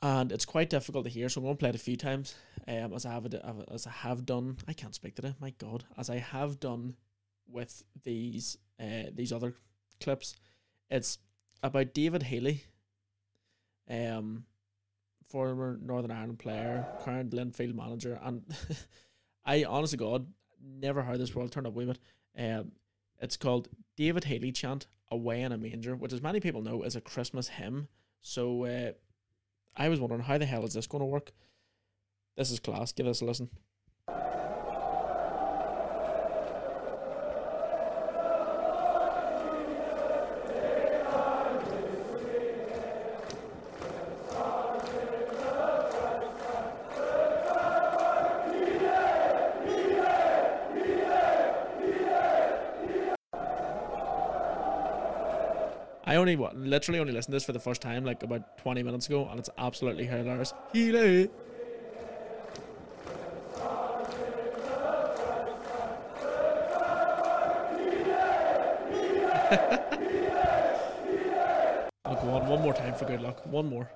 and 0.02 0.32
it's 0.32 0.44
quite 0.44 0.68
difficult 0.68 1.04
to 1.04 1.10
hear. 1.10 1.28
So 1.28 1.40
I'm 1.40 1.44
going 1.44 1.56
to 1.56 1.60
play 1.60 1.68
it 1.68 1.76
a 1.76 1.78
few 1.78 1.96
times, 1.96 2.34
um, 2.66 2.92
as 2.92 3.06
I 3.06 3.12
have 3.12 3.32
as 3.72 3.86
I 3.86 3.90
have 3.90 4.26
done. 4.26 4.58
I 4.66 4.72
can't 4.72 4.94
speak 4.94 5.14
today. 5.14 5.34
My 5.40 5.50
God, 5.58 5.84
as 5.96 6.10
I 6.10 6.16
have 6.18 6.58
done 6.58 6.96
with 7.48 7.82
these 8.02 8.58
uh 8.80 9.10
these 9.14 9.32
other 9.32 9.54
clips. 10.00 10.34
It's 10.90 11.18
about 11.62 11.94
David 11.94 12.24
Healy, 12.24 12.64
um, 13.88 14.44
former 15.28 15.78
Northern 15.80 16.10
Ireland 16.10 16.40
player, 16.40 16.86
current 17.04 17.32
Linfield 17.32 17.74
manager, 17.74 18.18
and 18.22 18.42
I 19.44 19.64
honestly 19.64 19.98
God 19.98 20.26
never 20.60 21.02
heard 21.02 21.20
this 21.20 21.34
world 21.34 21.52
turn 21.52 21.66
up 21.66 21.74
with 21.74 21.90
it. 21.90 21.98
Um, 22.36 22.72
it's 23.20 23.36
called 23.36 23.68
David 23.96 24.24
Healy 24.24 24.50
chant 24.50 24.88
"Away 25.12 25.42
in 25.42 25.52
a 25.52 25.58
Manger," 25.58 25.94
which, 25.94 26.12
as 26.12 26.22
many 26.22 26.40
people 26.40 26.62
know, 26.62 26.82
is 26.82 26.96
a 26.96 27.00
Christmas 27.00 27.46
hymn. 27.46 27.86
So. 28.20 28.64
Uh, 28.64 28.92
I 29.76 29.88
was 29.88 30.00
wondering 30.00 30.22
how 30.22 30.38
the 30.38 30.46
hell 30.46 30.64
is 30.64 30.74
this 30.74 30.86
going 30.86 31.00
to 31.00 31.06
work? 31.06 31.32
This 32.36 32.50
is 32.50 32.60
class. 32.60 32.92
Give 32.92 33.06
this 33.06 33.20
a 33.20 33.24
listen. 33.24 33.50
Literally 56.72 56.98
only 56.98 57.12
listened 57.12 57.32
to 57.32 57.36
this 57.36 57.44
for 57.44 57.52
the 57.52 57.60
first 57.60 57.80
time 57.82 58.04
like 58.04 58.22
about 58.22 58.56
twenty 58.56 58.82
minutes 58.82 59.06
ago, 59.06 59.28
and 59.30 59.38
it's 59.38 59.50
absolutely 59.58 60.06
hilarious. 60.06 60.52
I'll 72.04 72.16
go 72.16 72.30
on 72.30 72.46
one 72.48 72.62
more 72.62 72.74
time 72.74 72.94
for 72.94 73.04
good 73.04 73.20
luck. 73.20 73.44
One 73.46 73.68
more. 73.68 73.90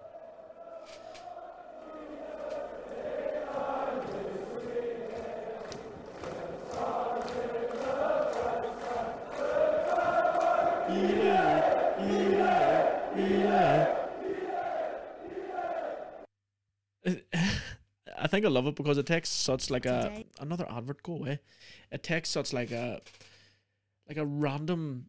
Think 18.36 18.46
I 18.46 18.50
love 18.50 18.66
it 18.66 18.76
because 18.76 18.98
it 18.98 19.06
takes 19.06 19.28
such 19.28 19.70
like 19.70 19.86
a 19.86 20.24
another 20.40 20.66
advert 20.70 21.02
go 21.02 21.14
away. 21.14 21.40
It 21.90 22.02
takes 22.02 22.28
such 22.28 22.52
like 22.52 22.70
a 22.70 23.00
like 24.08 24.18
a 24.18 24.26
random 24.26 25.06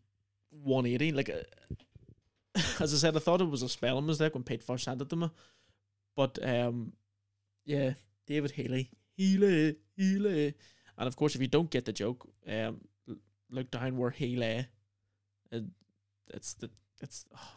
180. 0.63 1.11
Like, 1.11 1.29
uh, 1.29 2.61
as 2.79 2.93
I 2.93 2.97
said, 2.97 3.15
I 3.15 3.19
thought 3.19 3.41
it 3.41 3.49
was 3.49 3.63
a 3.63 3.69
spelling 3.69 4.05
mistake 4.05 4.33
when 4.33 4.43
Pete 4.43 4.63
first 4.63 4.85
sent 4.85 5.01
it 5.01 5.09
to 5.09 5.15
me. 5.15 5.29
But, 6.15 6.39
um, 6.43 6.93
yeah, 7.65 7.93
David 8.25 8.51
Healy. 8.51 8.89
Healy, 9.15 9.75
Healy. 9.95 10.53
And 10.97 11.07
of 11.07 11.15
course, 11.15 11.35
if 11.35 11.41
you 11.41 11.47
don't 11.47 11.69
get 11.69 11.85
the 11.85 11.93
joke, 11.93 12.27
um, 12.47 12.81
look 13.51 13.69
down 13.69 13.97
where 13.97 14.09
Healy. 14.09 14.67
It, 15.51 15.63
it's 16.33 16.55
the, 16.55 16.69
it's, 17.01 17.25
oh, 17.35 17.51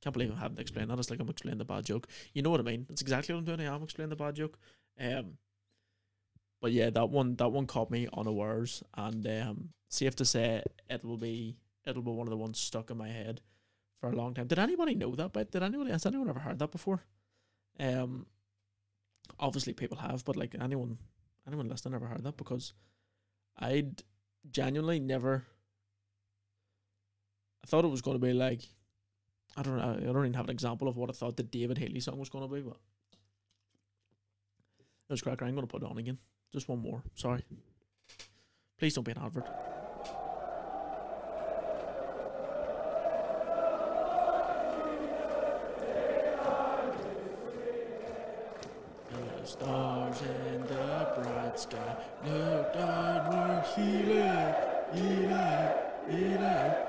can't 0.00 0.14
believe 0.14 0.32
I 0.34 0.40
haven't 0.40 0.60
explained 0.60 0.90
that. 0.90 0.98
It's 0.98 1.10
like 1.10 1.20
I'm 1.20 1.28
explaining 1.28 1.58
the 1.58 1.64
bad 1.64 1.84
joke. 1.84 2.08
You 2.32 2.42
know 2.42 2.50
what 2.50 2.60
I 2.60 2.64
mean? 2.64 2.86
It's 2.88 3.02
exactly 3.02 3.34
what 3.34 3.40
I'm 3.40 3.44
doing. 3.44 3.60
I 3.60 3.74
am 3.74 3.82
explaining 3.82 4.10
the 4.10 4.16
bad 4.16 4.34
joke. 4.34 4.58
Um, 5.00 5.38
but 6.60 6.72
yeah, 6.72 6.90
that 6.90 7.10
one 7.10 7.36
that 7.36 7.48
one 7.48 7.66
caught 7.66 7.90
me 7.90 8.08
unawares, 8.16 8.82
and 8.96 9.26
um, 9.26 9.68
safe 9.88 10.16
to 10.16 10.24
say 10.24 10.62
it 10.88 11.04
will 11.04 11.18
be 11.18 11.58
it'll 11.86 12.02
be 12.02 12.10
one 12.10 12.26
of 12.26 12.30
the 12.30 12.36
ones 12.36 12.58
stuck 12.58 12.90
in 12.90 12.96
my 12.96 13.08
head 13.08 13.40
for 14.00 14.10
a 14.10 14.16
long 14.16 14.34
time. 14.34 14.46
Did 14.46 14.58
anybody 14.58 14.94
know 14.94 15.14
that? 15.14 15.32
But 15.32 15.50
did 15.50 15.62
anybody 15.62 15.90
has 15.90 16.06
anyone 16.06 16.28
ever 16.28 16.40
heard 16.40 16.58
that 16.58 16.72
before? 16.72 17.04
Um, 17.78 18.26
obviously 19.38 19.72
people 19.72 19.98
have, 19.98 20.24
but 20.24 20.36
like 20.36 20.54
anyone 20.60 20.98
anyone 21.46 21.68
listening 21.68 21.94
ever 21.94 22.06
heard 22.06 22.24
that 22.24 22.36
because 22.36 22.72
I'd 23.58 24.02
genuinely 24.50 25.00
never. 25.00 25.44
I 27.64 27.66
thought 27.66 27.84
it 27.84 27.88
was 27.90 28.02
going 28.02 28.18
to 28.18 28.24
be 28.24 28.32
like, 28.32 28.62
I 29.56 29.62
don't 29.62 29.76
know. 29.76 29.96
I 29.98 30.12
don't 30.12 30.24
even 30.24 30.34
have 30.34 30.46
an 30.46 30.52
example 30.52 30.88
of 30.88 30.96
what 30.96 31.10
I 31.10 31.12
thought 31.12 31.36
the 31.36 31.42
David 31.42 31.78
Healy 31.78 32.00
song 32.00 32.18
was 32.18 32.28
going 32.28 32.48
to 32.48 32.54
be, 32.54 32.60
but 32.60 32.76
was 35.08 35.22
cracker. 35.22 35.44
I'm 35.44 35.54
going 35.54 35.66
to 35.66 35.70
put 35.70 35.82
it 35.82 35.88
on 35.88 35.98
again. 35.98 36.18
Just 36.52 36.68
one 36.68 36.80
more. 36.80 37.02
Sorry. 37.14 37.42
Please 38.78 38.94
don't 38.94 39.04
be 39.04 39.12
an 39.12 39.18
advert. 39.18 39.46
stars 49.46 50.22
in 50.22 50.60
the 50.62 51.08
bright 51.14 51.58
sky. 51.58 51.96
Look 52.26 52.72
down 52.74 53.30
where 53.30 53.64
he 53.74 54.02
lay, 54.02 54.54
he 54.92 55.26
lay, 55.26 55.74
he 56.10 56.24
lay. 56.36 56.86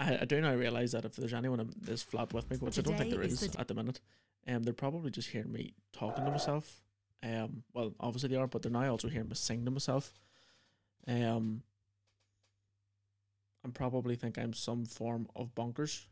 I, 0.00 0.18
I 0.20 0.24
do 0.24 0.40
now 0.40 0.54
realise 0.54 0.92
that 0.92 1.04
if 1.04 1.16
there's 1.16 1.34
anyone 1.34 1.60
in 1.60 1.72
this 1.80 2.02
flat 2.02 2.32
with 2.32 2.50
me, 2.50 2.56
which 2.56 2.78
I 2.78 2.82
don't 2.82 2.96
think 2.96 3.10
there 3.10 3.22
is, 3.22 3.40
is 3.40 3.50
the 3.50 3.60
at 3.60 3.68
the 3.68 3.74
minute, 3.74 4.00
um, 4.48 4.62
they're 4.62 4.72
probably 4.72 5.10
just 5.10 5.28
hearing 5.28 5.52
me 5.52 5.74
talking 5.92 6.24
to 6.24 6.30
myself. 6.30 6.80
Um, 7.22 7.62
well, 7.74 7.92
obviously 8.00 8.30
they 8.30 8.36
are, 8.36 8.46
but 8.46 8.62
they're 8.62 8.72
now 8.72 8.90
also 8.90 9.08
hearing 9.08 9.28
me 9.28 9.34
sing 9.34 9.64
to 9.64 9.70
myself. 9.70 10.12
Um, 11.06 11.62
and 13.64 13.74
probably 13.74 14.16
think 14.16 14.38
I'm 14.38 14.54
some 14.54 14.86
form 14.86 15.28
of 15.36 15.54
bonkers. 15.54 16.06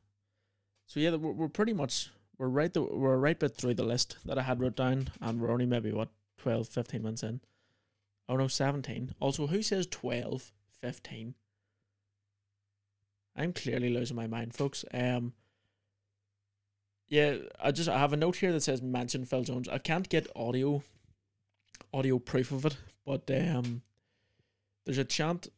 So 0.86 1.00
yeah, 1.00 1.14
we're, 1.14 1.32
we're 1.32 1.48
pretty 1.48 1.72
much 1.72 2.10
we're 2.38 2.48
right 2.48 2.72
the, 2.72 2.82
we're 2.82 3.16
right 3.16 3.38
bit 3.38 3.56
through 3.56 3.74
the 3.74 3.84
list 3.84 4.16
that 4.24 4.38
I 4.38 4.42
had 4.42 4.60
wrote 4.60 4.76
down, 4.76 5.08
and 5.20 5.40
we're 5.40 5.50
only 5.50 5.66
maybe 5.66 5.92
what 5.92 6.08
12, 6.38 6.68
15 6.68 7.02
minutes 7.02 7.22
in. 7.22 7.40
Oh 8.28 8.36
no, 8.36 8.48
seventeen. 8.48 9.14
Also, 9.20 9.46
who 9.46 9.62
says 9.62 9.86
12, 9.86 10.52
15? 10.80 11.34
I'm 13.36 13.52
clearly 13.52 13.90
losing 13.90 14.16
my 14.16 14.26
mind, 14.26 14.54
folks. 14.54 14.84
Um, 14.92 15.32
yeah, 17.08 17.36
I 17.62 17.70
just 17.70 17.88
I 17.88 17.98
have 17.98 18.12
a 18.12 18.16
note 18.16 18.36
here 18.36 18.52
that 18.52 18.62
says 18.62 18.82
mention 18.82 19.24
Phil 19.24 19.44
Jones. 19.44 19.68
I 19.68 19.78
can't 19.78 20.08
get 20.08 20.28
audio 20.34 20.82
audio 21.92 22.18
proof 22.18 22.52
of 22.52 22.66
it, 22.66 22.76
but 23.04 23.30
um 23.30 23.82
there's 24.84 24.98
a 24.98 25.04
chant 25.04 25.48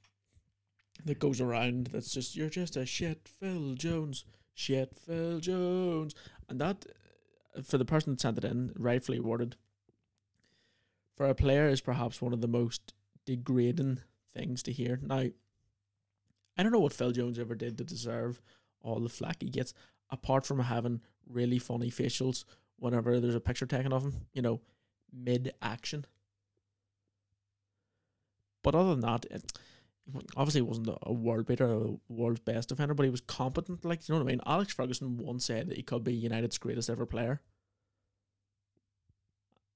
that 1.05 1.18
goes 1.18 1.40
around 1.40 1.88
that's 1.88 2.12
just 2.12 2.37
you're 2.37 2.51
just 2.51 2.77
a 2.77 2.85
shit 2.85 3.29
Phil 3.40 3.75
Jones. 3.75 4.25
Shit 4.55 4.94
Phil 4.96 5.40
Jones. 5.40 6.14
And 6.49 6.61
that 6.61 6.85
for 7.62 7.79
the 7.79 7.85
person 7.85 8.12
that 8.12 8.20
sent 8.20 8.38
it 8.38 8.44
in, 8.44 8.72
rightfully 8.77 9.20
worded 9.20 9.57
for 11.16 11.27
a 11.27 11.35
player 11.35 11.68
is 11.68 11.81
perhaps 11.81 12.20
one 12.20 12.33
of 12.33 12.40
the 12.40 12.49
most 12.49 12.94
degrading 13.25 14.01
things 14.35 14.62
to 14.64 14.72
hear. 14.72 14.99
Now 15.03 15.25
I 16.57 16.62
don't 16.62 16.72
know 16.72 16.81
what 16.81 16.92
Phil 16.92 17.12
Jones 17.12 17.38
ever 17.38 17.55
did 17.55 17.79
to 17.79 17.85
deserve 17.85 18.40
all 18.83 19.01
the 19.01 19.09
flack 19.09 19.38
he 19.40 19.49
gets 19.49 19.72
apart 20.11 20.47
from 20.47 20.61
having 20.61 21.01
really 21.27 21.59
funny 21.59 21.90
facials 21.90 22.44
whenever 22.79 23.21
there's 23.21 23.35
a 23.35 23.40
picture 23.40 23.66
taken 23.66 23.92
of 23.92 24.05
him, 24.05 24.27
you 24.33 24.42
know, 24.42 24.61
mid 25.12 25.53
action. 25.61 26.05
But 28.62 28.75
other 28.75 28.90
than 28.90 29.01
that, 29.01 29.27
it, 29.31 29.53
obviously 30.37 30.61
he 30.61 30.66
wasn't 30.66 30.90
a 31.03 31.12
world 31.12 31.47
beater, 31.47 31.71
a 31.71 31.94
world's 32.09 32.40
best 32.40 32.68
defender, 32.68 32.94
but 32.94 33.05
he 33.05 33.11
was 33.11 33.21
competent. 33.21 33.85
Like, 33.85 34.09
you 34.09 34.14
know 34.14 34.21
what 34.21 34.29
I 34.29 34.33
mean? 34.33 34.40
Alex 34.47 34.73
Ferguson 34.73 35.16
once 35.16 35.44
said 35.44 35.68
that 35.68 35.77
he 35.77 35.83
could 35.83 36.05
be 36.05 36.14
United's 36.14 36.59
greatest 36.59 36.90
ever 36.90 37.07
player. 37.07 37.40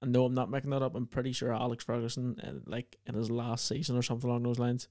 And 0.01 0.11
no, 0.11 0.25
I'm 0.25 0.33
not 0.33 0.49
making 0.51 0.71
that 0.71 0.81
up. 0.81 0.95
I'm 0.95 1.07
pretty 1.07 1.31
sure 1.31 1.53
Alex 1.53 1.85
Ferguson, 1.85 2.37
uh, 2.43 2.69
like 2.69 2.97
in 3.05 3.15
his 3.15 3.31
last 3.31 3.67
season 3.67 3.97
or 3.97 4.01
something 4.01 4.29
along 4.29 4.43
those 4.43 4.59
lines, 4.59 4.89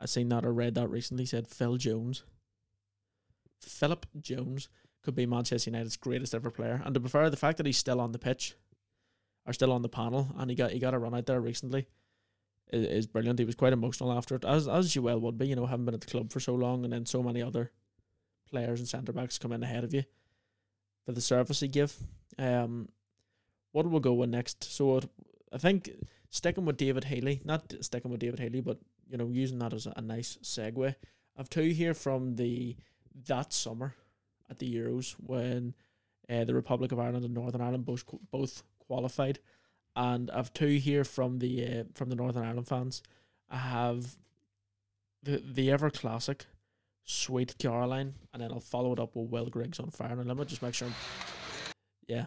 I 0.00 0.06
seen 0.06 0.28
that 0.28 0.44
or 0.44 0.52
read 0.52 0.76
that 0.76 0.88
recently. 0.88 1.26
Said 1.26 1.48
Phil 1.48 1.76
Jones 1.76 2.22
Philip 3.60 4.06
Jones 4.20 4.68
could 5.02 5.14
be 5.14 5.26
Manchester 5.26 5.70
United's 5.70 5.96
greatest 5.96 6.34
ever 6.34 6.50
player. 6.50 6.82
And 6.84 6.94
to 6.94 7.00
be 7.00 7.08
fair, 7.08 7.30
the 7.30 7.36
fact 7.36 7.56
that 7.58 7.66
he's 7.66 7.78
still 7.78 8.00
on 8.00 8.12
the 8.12 8.18
pitch 8.18 8.56
or 9.46 9.52
still 9.52 9.72
on 9.72 9.82
the 9.82 9.88
panel 9.88 10.28
and 10.36 10.50
he 10.50 10.56
got 10.56 10.70
he 10.70 10.78
got 10.78 10.94
a 10.94 10.98
run 10.98 11.14
out 11.14 11.26
there 11.26 11.40
recently 11.40 11.86
is, 12.70 12.86
is 12.86 13.06
brilliant. 13.06 13.38
He 13.38 13.44
was 13.44 13.54
quite 13.54 13.72
emotional 13.72 14.12
after 14.12 14.34
it, 14.34 14.44
as 14.44 14.68
as 14.68 14.94
you 14.94 15.02
well 15.02 15.20
would 15.20 15.38
be, 15.38 15.48
you 15.48 15.56
know, 15.56 15.66
having 15.66 15.86
been 15.86 15.94
at 15.94 16.00
the 16.00 16.06
club 16.06 16.32
for 16.32 16.40
so 16.40 16.54
long 16.54 16.84
and 16.84 16.92
then 16.92 17.06
so 17.06 17.22
many 17.22 17.42
other 17.42 17.72
players 18.50 18.80
and 18.80 18.88
centre 18.88 19.12
backs 19.12 19.38
come 19.38 19.52
in 19.52 19.62
ahead 19.62 19.84
of 19.84 19.94
you 19.94 20.04
for 21.04 21.12
the 21.12 21.20
service 21.20 21.60
he 21.60 21.68
give. 21.68 21.96
Um 22.38 22.88
what 23.72 23.88
will 23.88 24.00
go 24.00 24.14
with 24.14 24.30
next? 24.30 24.64
So 24.64 24.96
it, 24.98 25.08
I 25.52 25.58
think 25.58 25.90
sticking 26.30 26.64
with 26.64 26.76
David 26.76 27.04
Healy, 27.04 27.40
not 27.44 27.72
sticking 27.80 28.10
with 28.10 28.20
David 28.20 28.40
Healy, 28.40 28.60
but 28.60 28.78
you 29.08 29.16
know, 29.16 29.28
using 29.28 29.58
that 29.60 29.72
as 29.72 29.86
a, 29.86 29.94
a 29.96 30.02
nice 30.02 30.38
segue. 30.42 30.94
I've 31.36 31.48
two 31.48 31.70
here 31.70 31.94
from 31.94 32.36
the 32.36 32.76
that 33.26 33.52
summer 33.52 33.94
at 34.50 34.58
the 34.58 34.74
Euros 34.74 35.14
when 35.24 35.74
uh, 36.28 36.44
the 36.44 36.54
Republic 36.54 36.92
of 36.92 36.98
Ireland 36.98 37.24
and 37.24 37.34
Northern 37.34 37.60
Ireland 37.60 37.84
both 37.84 38.04
both 38.30 38.62
qualified, 38.78 39.38
and 39.96 40.30
I've 40.30 40.52
two 40.52 40.76
here 40.78 41.04
from 41.04 41.38
the 41.38 41.64
uh, 41.66 41.84
from 41.94 42.10
the 42.10 42.16
Northern 42.16 42.44
Ireland 42.44 42.68
fans. 42.68 43.02
I 43.50 43.56
have 43.56 44.16
the 45.22 45.42
the 45.44 45.70
ever 45.70 45.90
classic 45.90 46.46
Sweet 47.04 47.56
Caroline, 47.58 48.14
and 48.32 48.42
then 48.42 48.52
I'll 48.52 48.60
follow 48.60 48.92
it 48.92 48.98
up 48.98 49.16
with 49.16 49.30
Will 49.30 49.46
Griggs 49.46 49.80
on 49.80 49.90
fire. 49.90 50.18
And 50.18 50.26
let 50.26 50.36
me 50.36 50.44
just 50.44 50.62
make 50.62 50.74
sure. 50.74 50.88
I'm, 50.88 50.94
yeah. 52.06 52.26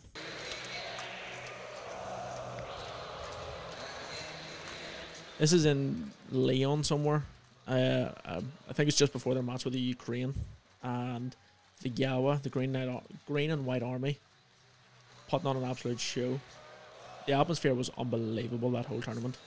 This 5.37 5.53
is 5.53 5.65
in 5.65 6.11
Lyon 6.31 6.83
somewhere. 6.83 7.23
Uh, 7.67 8.09
I 8.25 8.73
think 8.73 8.89
it's 8.89 8.97
just 8.97 9.13
before 9.13 9.33
their 9.33 9.43
match 9.43 9.65
with 9.65 9.73
the 9.73 9.79
Ukraine 9.79 10.35
and 10.83 11.35
the 11.81 11.89
GAWA, 11.89 12.39
the 12.43 12.49
Green, 12.49 12.71
Knight, 12.71 13.03
Green 13.27 13.51
and 13.51 13.65
White 13.65 13.83
Army, 13.83 14.19
putting 15.27 15.47
on 15.47 15.57
an 15.57 15.63
absolute 15.63 15.99
show. 15.99 16.39
The 17.27 17.33
atmosphere 17.33 17.73
was 17.73 17.89
unbelievable 17.97 18.71
that 18.71 18.85
whole 18.85 19.01
tournament. 19.01 19.37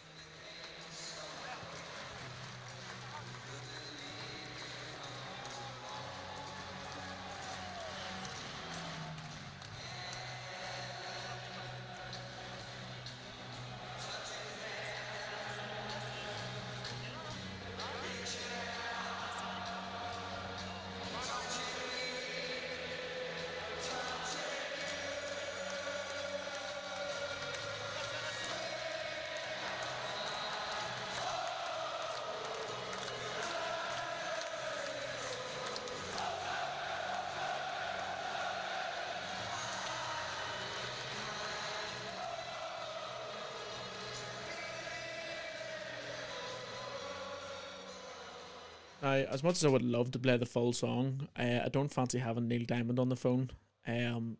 Now, 49.04 49.12
as 49.12 49.44
much 49.44 49.56
as 49.56 49.66
I 49.66 49.68
would 49.68 49.82
love 49.82 50.12
to 50.12 50.18
play 50.18 50.38
the 50.38 50.46
full 50.46 50.72
song, 50.72 51.28
uh, 51.38 51.60
I 51.62 51.68
don't 51.68 51.92
fancy 51.92 52.18
having 52.18 52.48
Neil 52.48 52.64
Diamond 52.64 52.98
on 52.98 53.10
the 53.10 53.16
phone, 53.16 53.50
um, 53.86 54.38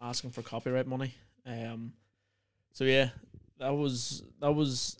asking 0.00 0.30
for 0.30 0.42
copyright 0.42 0.86
money. 0.86 1.12
Um, 1.44 1.92
so 2.72 2.84
yeah, 2.84 3.10
that 3.58 3.74
was 3.74 4.22
that 4.40 4.52
was. 4.52 4.96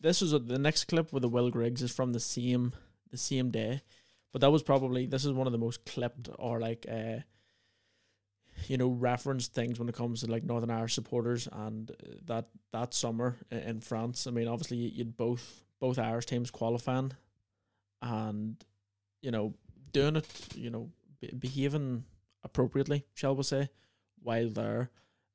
This 0.00 0.20
was 0.20 0.34
a, 0.34 0.38
the 0.38 0.58
next 0.58 0.84
clip 0.84 1.14
with 1.14 1.22
the 1.22 1.30
Will 1.30 1.48
Griggs 1.48 1.80
is 1.80 1.94
from 1.94 2.12
the 2.12 2.20
same 2.20 2.74
the 3.10 3.16
same 3.16 3.50
day. 3.50 3.80
But 4.32 4.42
that 4.42 4.50
was 4.50 4.62
probably 4.62 5.06
this 5.06 5.24
is 5.24 5.32
one 5.32 5.46
of 5.46 5.54
the 5.54 5.58
most 5.58 5.86
clipped 5.86 6.28
or 6.38 6.60
like 6.60 6.84
uh 6.92 7.20
you 8.66 8.76
know 8.76 8.88
referenced 8.88 9.54
things 9.54 9.78
when 9.78 9.88
it 9.88 9.94
comes 9.94 10.20
to 10.20 10.30
like 10.30 10.44
Northern 10.44 10.70
Irish 10.70 10.94
supporters 10.94 11.48
and 11.50 11.90
uh, 11.90 11.94
that 12.26 12.48
that 12.72 12.92
summer 12.92 13.38
in 13.50 13.80
France. 13.80 14.26
I 14.26 14.30
mean, 14.30 14.46
obviously 14.46 14.76
you'd 14.76 15.16
both 15.16 15.64
both 15.80 15.98
Irish 15.98 16.26
teams 16.26 16.50
qualifying, 16.50 17.12
and 18.02 18.62
you 19.22 19.30
know 19.30 19.54
doing 19.92 20.16
it, 20.16 20.26
you 20.54 20.70
know 20.70 20.90
behaving 21.38 22.04
appropriately, 22.42 23.06
shall 23.14 23.36
we 23.36 23.44
say, 23.44 23.68
while 24.20 24.50
there. 24.50 24.90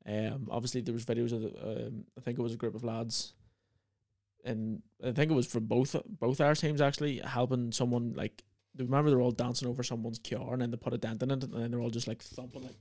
Um, 0.06 0.48
obviously 0.52 0.82
there 0.82 0.94
was 0.94 1.06
videos 1.06 1.34
of 1.34 1.42
the, 1.42 1.88
um, 1.88 2.06
I 2.18 2.22
think 2.22 2.40
it 2.40 2.42
was 2.42 2.54
a 2.54 2.58
group 2.58 2.76
of 2.76 2.84
lads, 2.84 3.34
and 4.46 4.82
I 5.04 5.12
think 5.12 5.32
it 5.32 5.36
was 5.36 5.48
from 5.48 5.66
both 5.66 5.96
both 6.08 6.40
our 6.42 6.56
teams 6.56 6.82
actually 6.82 7.18
helping 7.20 7.72
someone 7.72 8.14
like. 8.14 8.44
Remember 8.78 9.10
they're 9.10 9.22
all 9.22 9.32
dancing 9.32 9.68
over 9.68 9.82
someone's 9.82 10.20
car 10.20 10.54
and 10.54 10.62
then 10.62 10.70
they 10.70 10.78
put 10.78 10.94
a 10.94 11.00
dent 11.00 11.24
in 11.24 11.32
it 11.32 11.44
and 11.44 11.52
then 11.52 11.72
they're 11.72 11.82
all 11.82 11.90
just 11.90 12.08
like 12.08 12.22
thumping 12.22 12.62
like 12.62 12.78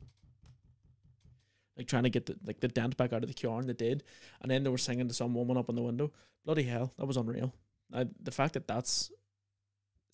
like 1.77 1.87
trying 1.87 2.03
to 2.03 2.11
get 2.11 2.27
the 2.27 2.37
like 2.45 2.61
the 2.61 2.69
dent 2.69 2.99
back 2.99 3.15
out 3.15 3.23
of 3.23 3.35
the 3.35 3.49
car 3.49 3.61
and 3.61 3.69
they 3.69 3.73
did 3.73 4.03
and 4.43 4.51
then 4.51 4.63
they 4.63 4.69
were 4.71 4.79
singing 4.79 5.09
to 5.09 5.15
some 5.15 5.35
woman 5.35 5.57
up 5.57 5.69
in 5.69 5.75
the 5.75 5.83
window 5.83 6.13
bloody 6.45 6.65
hell 6.65 6.93
that 6.99 7.07
was 7.07 7.17
unreal 7.17 7.55
I, 7.95 8.07
the 8.21 8.31
fact 8.31 8.55
that 8.55 8.67
that's 8.67 9.11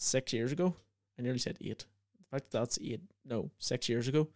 six 0.02 0.32
years 0.32 0.52
ago 0.52 0.76
I 1.18 1.22
nearly 1.22 1.38
said 1.38 1.58
eight. 1.60 1.84
The 2.18 2.26
fact 2.30 2.50
that 2.50 2.58
that's 2.58 2.78
eight. 2.82 3.02
No 3.24 3.50
six 3.58 3.88
years 3.88 4.08
ago 4.08 4.28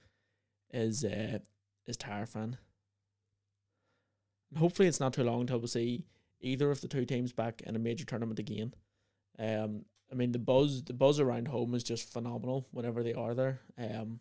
is 0.73 1.05
uh 1.05 1.39
is 1.87 1.97
terrifying 1.97 2.57
and 4.51 4.59
hopefully 4.59 4.89
it's 4.89 5.01
not 5.01 5.13
too 5.13 5.25
long 5.25 5.43
until 5.43 5.59
we 5.59 5.67
see 5.67 6.05
either 6.41 6.71
of 6.71 6.81
the 6.81 6.89
two 6.89 7.05
teams 7.05 7.33
back 7.33 7.63
in 7.63 7.77
a 7.77 7.79
major 7.79 8.05
tournament 8.05 8.39
again. 8.39 8.75
Um 9.39 9.85
I 10.11 10.15
mean 10.15 10.33
the 10.33 10.39
buzz 10.39 10.83
the 10.85 10.93
buzz 10.93 11.21
around 11.21 11.49
home 11.49 11.75
is 11.75 11.83
just 11.83 12.13
phenomenal 12.13 12.67
whenever 12.71 13.03
they 13.03 13.15
are 13.15 13.35
there. 13.35 13.61
Um 13.79 14.21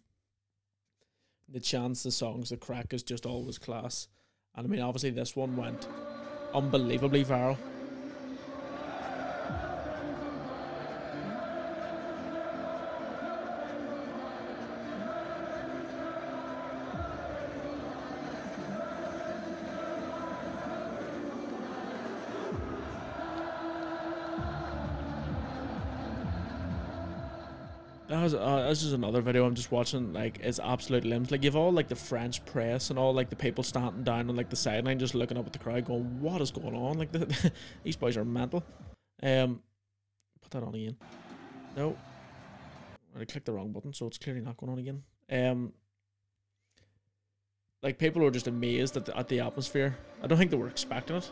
the 1.49 1.60
chants, 1.60 2.03
the 2.03 2.12
songs, 2.12 2.49
the 2.49 2.58
crack 2.58 2.93
is 2.93 3.03
just 3.03 3.25
always 3.25 3.58
class. 3.58 4.08
And 4.55 4.65
I 4.65 4.69
mean, 4.69 4.81
obviously, 4.81 5.12
this 5.12 5.36
one 5.36 5.55
went 5.55 5.88
unbelievably 6.53 7.25
viral. 7.25 7.58
This 28.69 28.84
is 28.84 28.93
another 28.93 29.21
video 29.21 29.45
I'm 29.45 29.56
just 29.56 29.71
watching. 29.71 30.13
Like, 30.13 30.39
it's 30.41 30.60
absolute 30.60 31.06
limbs. 31.06 31.32
Like, 31.32 31.43
you've 31.43 31.56
all 31.56 31.71
like 31.71 31.88
the 31.88 31.95
French 31.95 32.43
press 32.45 32.89
and 32.89 32.99
all 32.99 33.13
like 33.13 33.30
the 33.30 33.36
people 33.36 33.63
standing 33.63 34.04
down 34.04 34.30
on 34.30 34.36
like 34.36 34.49
the 34.49 34.56
sideline, 34.56 34.99
just 34.99 35.15
looking 35.15 35.38
up 35.38 35.45
at 35.45 35.54
the 35.54 35.60
crowd, 35.60 35.86
going, 35.86 36.21
"What 36.21 36.41
is 36.41 36.51
going 36.51 36.75
on?" 36.75 36.97
Like, 36.97 37.12
the, 37.12 37.51
these 37.84 37.95
boys 37.95 38.17
are 38.17 38.25
mental. 38.25 38.63
Um, 39.23 39.62
put 40.41 40.51
that 40.51 40.63
on 40.63 40.75
again. 40.75 40.97
No, 41.75 41.95
I 43.19 43.25
clicked 43.25 43.45
the 43.45 43.54
wrong 43.54 43.71
button, 43.71 43.93
so 43.93 44.08
it's 44.08 44.17
clearly 44.17 44.41
not 44.41 44.58
going 44.58 44.71
on 44.71 44.80
again. 44.80 45.04
Um, 45.32 45.73
like 47.82 47.97
people 47.99 48.21
were 48.21 48.32
just 48.32 48.47
amazed 48.47 48.97
at 48.97 49.06
the, 49.06 49.17
at 49.17 49.28
the 49.28 49.39
atmosphere. 49.39 49.95
I 50.23 50.28
don't 50.28 50.38
think 50.38 50.51
they 50.51 50.58
were 50.58 50.67
expecting 50.67 51.17
it. 51.17 51.32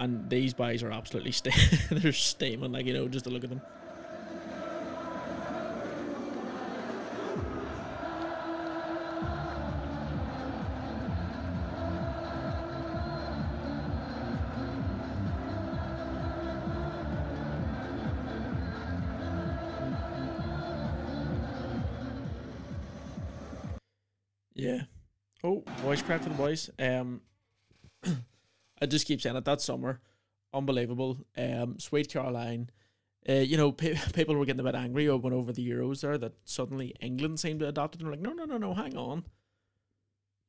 And 0.00 0.28
these 0.30 0.54
guys 0.54 0.82
are 0.82 0.90
absolutely 0.92 1.32
st- 1.32 1.54
they're 1.90 2.12
steaming 2.12 2.72
like 2.72 2.86
you 2.86 2.94
know 2.94 3.08
just 3.08 3.24
to 3.26 3.30
look 3.30 3.44
at 3.44 3.50
them. 3.50 3.62
Yeah. 24.54 24.82
Oh 25.44 25.64
voice 25.82 26.02
crack 26.02 26.22
for 26.22 26.28
the 26.30 26.34
boys 26.34 26.70
um 26.78 27.22
I 28.80 28.86
just 28.86 29.06
keep 29.06 29.20
saying 29.20 29.36
it. 29.36 29.44
That 29.44 29.60
summer, 29.60 30.00
unbelievable. 30.52 31.18
Um, 31.36 31.78
Sweet 31.78 32.08
Caroline. 32.08 32.70
Uh, 33.28 33.34
you 33.34 33.56
know, 33.56 33.72
pe- 33.72 33.98
people 34.14 34.34
were 34.34 34.46
getting 34.46 34.60
a 34.60 34.64
bit 34.64 34.74
angry 34.74 35.08
over 35.08 35.32
over 35.32 35.52
the 35.52 35.68
Euros 35.68 36.00
there 36.00 36.18
that 36.18 36.32
suddenly 36.44 36.94
England 37.00 37.38
seemed 37.38 37.60
to 37.60 37.68
adopt 37.68 37.94
it. 37.94 38.00
And 38.00 38.10
like, 38.10 38.20
no, 38.20 38.32
no, 38.32 38.44
no, 38.44 38.56
no, 38.56 38.74
hang 38.74 38.96
on. 38.96 39.24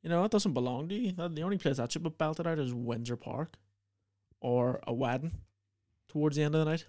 You 0.02 0.10
know, 0.10 0.22
that 0.22 0.30
doesn't 0.30 0.54
belong 0.54 0.88
to 0.88 0.94
you. 0.94 1.12
The 1.12 1.42
only 1.42 1.58
place 1.58 1.76
that 1.76 1.92
should 1.92 2.02
be 2.02 2.10
belted 2.10 2.46
out 2.46 2.58
is 2.58 2.74
Windsor 2.74 3.16
Park 3.16 3.56
or 4.40 4.80
a 4.86 4.92
wedding 4.92 5.32
towards 6.08 6.36
the 6.36 6.42
end 6.42 6.54
of 6.54 6.64
the 6.64 6.70
night. 6.70 6.86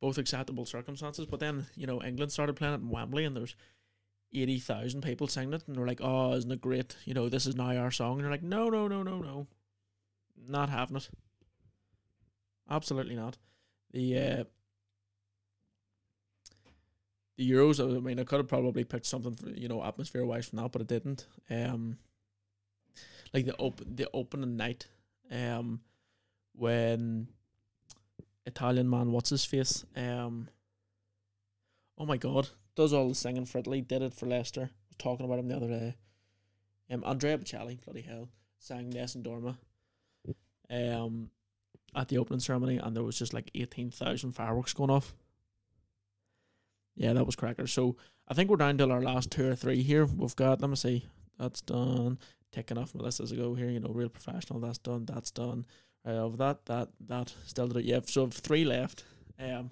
Both 0.00 0.18
acceptable 0.18 0.66
circumstances. 0.66 1.26
But 1.26 1.40
then, 1.40 1.66
you 1.76 1.86
know, 1.86 2.02
England 2.02 2.32
started 2.32 2.56
playing 2.56 2.74
it 2.74 2.80
in 2.80 2.88
Wembley 2.88 3.24
and 3.24 3.36
there's 3.36 3.54
80,000 4.32 5.02
people 5.02 5.28
singing 5.28 5.54
it 5.54 5.64
and 5.66 5.76
they're 5.76 5.86
like, 5.86 6.00
oh, 6.02 6.34
isn't 6.34 6.50
it 6.50 6.60
great? 6.60 6.96
You 7.04 7.14
know, 7.14 7.28
this 7.28 7.46
is 7.46 7.56
now 7.56 7.76
our 7.76 7.90
song. 7.90 8.12
And 8.12 8.22
you're 8.22 8.30
like, 8.30 8.42
no, 8.42 8.68
no, 8.68 8.88
no, 8.88 9.02
no, 9.02 9.20
no. 9.20 9.46
Not 10.48 10.68
having 10.68 10.96
it. 10.96 11.08
Absolutely 12.70 13.14
not. 13.14 13.36
The 13.92 14.18
uh, 14.18 14.44
the 17.36 17.50
Euros, 17.50 17.80
I 17.80 18.00
mean, 18.00 18.18
I 18.18 18.24
could 18.24 18.38
have 18.38 18.48
probably 18.48 18.84
picked 18.84 19.06
something, 19.06 19.34
for, 19.34 19.50
you 19.50 19.68
know, 19.68 19.84
atmosphere 19.84 20.24
wise 20.24 20.46
from 20.48 20.58
that, 20.58 20.72
but 20.72 20.82
I 20.82 20.84
didn't. 20.84 21.26
Um, 21.50 21.98
like 23.32 23.44
the 23.44 23.56
open 23.58 23.96
the 23.96 24.08
opening 24.12 24.56
night, 24.56 24.86
um, 25.30 25.80
when 26.54 27.28
Italian 28.46 28.88
man, 28.88 29.12
what's 29.12 29.30
his 29.30 29.44
face? 29.44 29.84
Um, 29.94 30.48
oh 31.98 32.06
my 32.06 32.16
god, 32.16 32.48
does 32.76 32.92
all 32.92 33.08
the 33.08 33.14
singing 33.14 33.46
for 33.46 33.58
Italy, 33.58 33.80
did 33.80 34.02
it 34.02 34.14
for 34.14 34.26
Leicester. 34.26 34.70
Was 34.88 34.96
talking 34.98 35.26
about 35.26 35.38
him 35.38 35.48
the 35.48 35.56
other 35.56 35.68
day. 35.68 35.96
Um, 36.90 37.02
Andrea 37.04 37.38
Bocelli, 37.38 37.82
bloody 37.84 38.02
hell, 38.02 38.28
sang 38.58 38.90
Nessun 38.90 39.22
Dorma. 39.22 39.56
Um, 40.70 41.30
at 41.94 42.08
the 42.08 42.18
opening 42.18 42.40
ceremony, 42.40 42.76
and 42.76 42.94
there 42.94 43.02
was 43.02 43.18
just 43.18 43.34
like 43.34 43.50
eighteen 43.54 43.90
thousand 43.90 44.32
fireworks 44.32 44.74
going 44.74 44.90
off. 44.90 45.14
Yeah, 46.94 47.12
that 47.12 47.26
was 47.26 47.36
cracker. 47.36 47.66
So 47.66 47.96
I 48.28 48.34
think 48.34 48.50
we're 48.50 48.56
down 48.56 48.78
to 48.78 48.90
our 48.90 49.02
last 49.02 49.30
two 49.30 49.48
or 49.48 49.54
three 49.54 49.82
here. 49.82 50.06
We've 50.06 50.34
got, 50.36 50.60
let 50.60 50.70
me 50.70 50.76
see, 50.76 51.06
that's 51.38 51.60
done. 51.60 52.18
Taking 52.52 52.78
off 52.78 52.94
my 52.94 53.04
list 53.04 53.20
as 53.20 53.32
I 53.32 53.36
go 53.36 53.54
here, 53.54 53.68
you 53.68 53.80
know, 53.80 53.90
real 53.90 54.08
professional, 54.08 54.60
that's 54.60 54.78
done, 54.78 55.04
that's 55.04 55.30
done. 55.30 55.66
Right, 56.04 56.14
of 56.14 56.38
that, 56.38 56.64
that, 56.66 56.88
that, 57.06 57.34
still 57.44 57.68
did 57.68 57.78
it. 57.78 57.84
Yeah, 57.84 58.00
so 58.06 58.24
I've 58.24 58.32
three 58.32 58.64
left. 58.64 59.04
Um, 59.38 59.70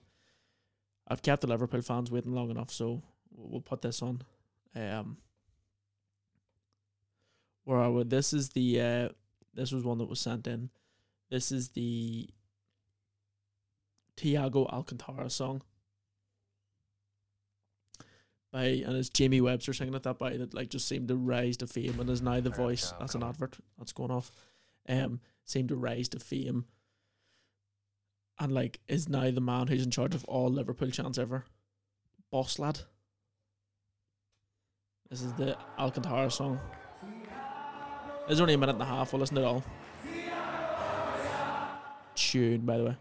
I've 1.06 1.22
kept 1.22 1.42
the 1.42 1.48
Liverpool 1.48 1.82
fans 1.82 2.10
waiting 2.10 2.34
long 2.34 2.50
enough, 2.50 2.70
so 2.70 3.02
we'll 3.36 3.60
put 3.60 3.82
this 3.82 4.02
on. 4.02 4.22
Um, 4.74 5.18
where 7.64 7.78
are 7.78 7.90
we? 7.90 8.04
This 8.04 8.32
is 8.32 8.50
the 8.50 8.80
uh, 8.80 9.08
this 9.52 9.72
was 9.72 9.84
one 9.84 9.98
that 9.98 10.08
was 10.08 10.20
sent 10.20 10.46
in. 10.46 10.70
This 11.30 11.52
is 11.52 11.70
the 11.70 12.28
Thiago 14.16 14.70
Alcantara 14.72 15.30
song 15.30 15.62
by 18.54 18.66
and 18.86 18.96
it's 18.96 19.08
Jamie 19.08 19.40
Webster 19.40 19.72
singing 19.72 19.94
it 19.94 20.04
that 20.04 20.18
by 20.18 20.36
that 20.36 20.54
like 20.54 20.70
just 20.70 20.86
seemed 20.86 21.08
to 21.08 21.16
rise 21.16 21.56
to 21.56 21.66
fame 21.66 21.98
and 21.98 22.08
is 22.08 22.22
now 22.22 22.40
the 22.40 22.50
voice. 22.50 22.94
That's 23.00 23.16
an 23.16 23.24
advert 23.24 23.58
that's 23.76 23.92
going 23.92 24.12
off. 24.12 24.30
Um, 24.88 25.20
seemed 25.44 25.70
to 25.70 25.76
rise 25.76 26.08
to 26.10 26.20
fame 26.20 26.66
and 28.38 28.52
like 28.52 28.80
is 28.88 29.08
now 29.08 29.30
the 29.30 29.40
man 29.40 29.66
who's 29.66 29.84
in 29.84 29.90
charge 29.90 30.14
of 30.14 30.24
all 30.24 30.48
Liverpool 30.48 30.90
chants 30.90 31.18
ever. 31.18 31.44
Boss 32.30 32.58
lad. 32.58 32.80
This 35.10 35.22
is 35.22 35.32
the 35.34 35.56
Alcantara 35.78 36.30
song. 36.30 36.58
It's 38.28 38.40
only 38.40 38.54
a 38.54 38.58
minute 38.58 38.74
and 38.74 38.82
a 38.82 38.86
half. 38.86 39.12
We'll 39.12 39.20
listen 39.20 39.36
to 39.36 39.42
it 39.42 39.44
all. 39.44 39.64
Tune, 42.14 42.62
by 42.62 42.78
the 42.78 42.84
way. 42.84 42.96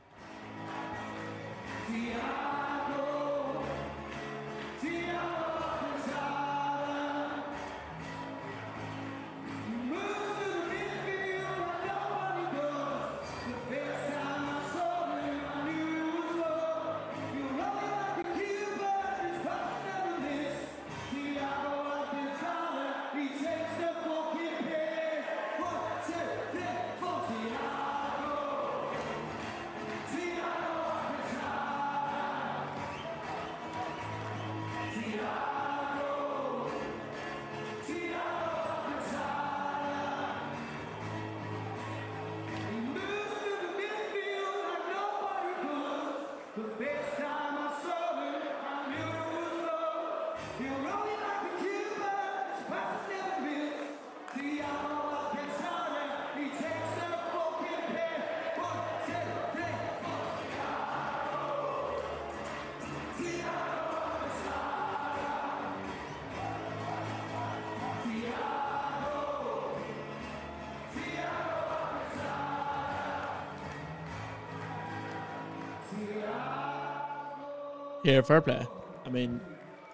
Yeah, 78.03 78.21
fair 78.21 78.41
play. 78.41 78.67
I 79.05 79.09
mean, 79.09 79.39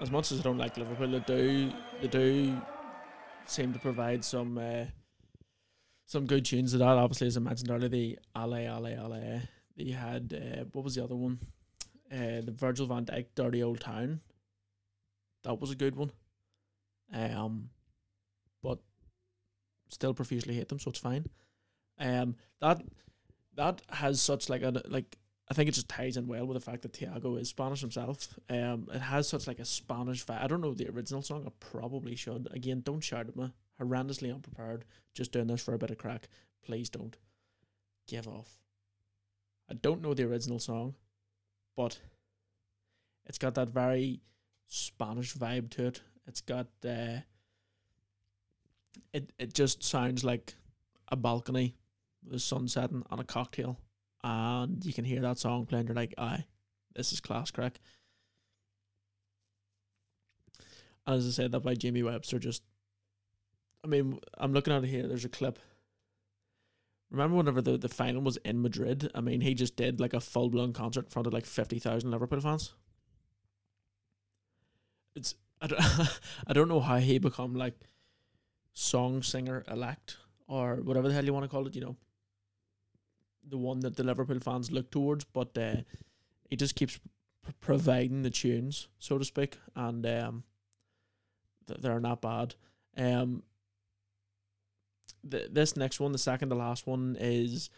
as 0.02 0.10
much 0.10 0.32
as 0.32 0.40
I 0.40 0.44
don't 0.44 0.58
like 0.58 0.78
Liverpool, 0.78 1.08
they 1.12 1.20
do 1.20 1.72
they 2.02 2.08
do 2.08 2.62
seem 3.46 3.72
to 3.74 3.80
provide 3.80 4.26
some 4.26 4.58
uh, 4.58 4.86
some 6.06 6.26
good 6.26 6.46
tunes 6.46 6.72
to 6.72 6.80
that. 6.80 6.88
Obviously, 6.88 7.28
as 7.28 7.38
I 7.38 7.42
mentioned 7.42 7.70
earlier, 7.70 7.90
the 7.90 8.18
Ale 8.36 8.56
Ale 8.56 8.88
Ale. 8.88 9.42
They 9.78 9.92
had 9.92 10.34
uh, 10.34 10.64
what 10.72 10.84
was 10.84 10.96
the 10.96 11.04
other 11.04 11.16
one? 11.16 11.40
Uh, 12.12 12.42
the 12.42 12.52
Virgil 12.56 12.88
Van 12.88 13.06
Dijk 13.06 13.28
Dirty 13.36 13.62
Old 13.62 13.80
Town. 13.80 14.22
That 15.44 15.60
was 15.60 15.70
a 15.70 15.76
good 15.76 15.96
one. 15.96 16.12
Um, 17.14 17.70
but 18.64 18.80
still 19.90 20.16
profusely 20.16 20.56
hate 20.56 20.70
them, 20.70 20.80
so 20.80 20.90
it's 20.90 21.00
fine. 21.00 21.26
Um, 22.00 22.36
that 22.60 22.82
that 23.56 23.84
has 23.90 24.20
such 24.20 24.50
like 24.50 24.64
a 24.64 24.82
like 24.88 25.18
I 25.50 25.56
think 25.56 25.68
it 25.68 25.74
just 25.74 25.90
ties 25.90 26.16
in 26.16 26.28
well 26.28 26.46
with 26.46 26.56
the 26.56 26.72
fact 26.72 26.84
that 26.84 26.94
Thiago 26.94 27.40
is 27.40 27.50
Spanish 27.50 27.82
himself. 27.82 28.40
Um, 28.50 28.88
it 28.94 29.02
has 29.02 29.28
such 29.28 29.48
like 29.48 29.58
a 29.60 29.66
Spanish 29.66 30.24
vibe. 30.24 30.44
I 30.44 30.48
don't 30.48 30.62
know 30.62 30.76
the 30.76 30.90
original 30.90 31.24
song. 31.24 31.44
I 31.48 31.52
probably 31.60 32.16
should. 32.16 32.48
Again, 32.52 32.82
don't 32.82 33.02
shout 33.02 33.28
at 33.28 33.36
me. 33.36 33.52
Horrendously 33.82 34.32
unprepared. 34.32 34.86
Just 35.16 35.32
doing 35.32 35.48
this 35.48 35.64
for 35.64 35.74
a 35.74 35.80
bit 35.80 35.90
of 35.90 35.98
crack. 35.98 36.28
Please 36.64 36.90
don't. 36.90 37.18
Give 38.08 38.28
off. 38.28 38.60
I 39.70 39.74
don't 39.74 40.04
know 40.04 40.14
the 40.14 40.24
original 40.24 40.60
song, 40.60 40.94
but 41.76 42.00
it's 43.26 43.38
got 43.40 43.56
that 43.56 43.70
very 43.70 44.22
Spanish 44.68 45.34
vibe 45.36 45.72
to 45.72 45.88
it. 45.88 46.02
It's 46.28 46.42
got 46.42 46.68
uh, 46.86 47.22
it. 49.14 49.32
It 49.40 49.54
just 49.56 49.84
sounds 49.84 50.24
like 50.24 50.54
a 51.08 51.16
balcony, 51.16 51.76
the 52.24 52.40
sun 52.40 52.68
setting 52.68 53.04
on 53.10 53.20
a 53.20 53.24
cocktail 53.24 53.80
and 54.24 54.84
you 54.86 54.94
can 54.94 55.06
hear 55.06 55.22
that 55.22 55.38
song 55.38 55.66
playing. 55.66 55.88
You're 55.88 55.96
like, 55.96 56.14
aye, 56.18 56.46
this 56.96 57.14
is 57.14 57.20
class 57.20 57.52
crack. 57.52 57.80
As 61.08 61.26
I 61.26 61.32
said, 61.32 61.52
that 61.52 61.62
by 61.62 61.76
Jamie 61.76 62.04
Webster 62.04 62.40
just, 62.40 62.64
I 63.84 63.88
mean, 63.88 64.20
I'm 64.38 64.54
looking 64.54 64.74
at 64.74 64.84
it 64.84 64.88
here. 64.88 65.08
There's 65.08 65.26
a 65.26 65.30
clip. 65.30 65.60
Remember 67.10 67.38
whenever 67.38 67.62
the, 67.62 67.78
the 67.78 67.90
final 67.90 68.22
was 68.22 68.38
in 68.38 68.62
Madrid? 68.62 69.10
I 69.16 69.22
mean, 69.22 69.42
he 69.42 69.56
just 69.56 69.76
did 69.76 70.00
like 70.00 70.14
a 70.14 70.20
full 70.20 70.50
blown 70.50 70.74
concert 70.74 71.06
in 71.06 71.10
front 71.10 71.26
of 71.26 71.34
like 71.34 71.46
50,000 71.46 72.12
Liverpool 72.12 72.42
fans. 72.42 72.74
It's, 75.16 75.34
I 75.62 75.68
don't, 75.68 75.82
I 76.48 76.54
don't 76.54 76.68
know 76.68 76.82
how 76.82 76.98
he 76.98 77.18
become 77.18 77.56
like 77.56 77.74
song 78.74 79.24
singer 79.24 79.64
elect 79.72 80.18
or 80.48 80.76
whatever 80.76 81.08
the 81.08 81.14
hell 81.14 81.26
you 81.26 81.34
want 81.34 81.46
to 81.46 81.50
call 81.50 81.66
it, 81.66 81.74
you 81.74 81.82
know 81.82 81.96
the 83.48 83.58
one 83.58 83.80
that 83.82 83.96
the 83.96 84.04
Liverpool 84.04 84.40
fans 84.40 84.72
look 84.72 84.92
towards, 84.92 85.24
but 85.26 85.58
uh, 85.58 85.78
he 86.50 86.56
just 86.56 86.76
keeps 86.76 87.00
providing 87.62 88.22
the 88.22 88.30
tunes, 88.30 88.88
so 89.00 89.18
to 89.18 89.26
speak, 89.26 89.58
and 89.76 90.06
um, 90.06 90.44
th- 91.68 91.80
they're 91.80 92.00
not 92.00 92.22
bad. 92.22 92.56
Um, 92.98 93.44
th- 95.30 95.50
this 95.52 95.76
next 95.76 96.00
one, 96.00 96.12
the 96.12 96.18
second 96.18 96.50
to 96.50 96.56
last 96.56 96.86
one, 96.86 97.18
is 97.20 97.70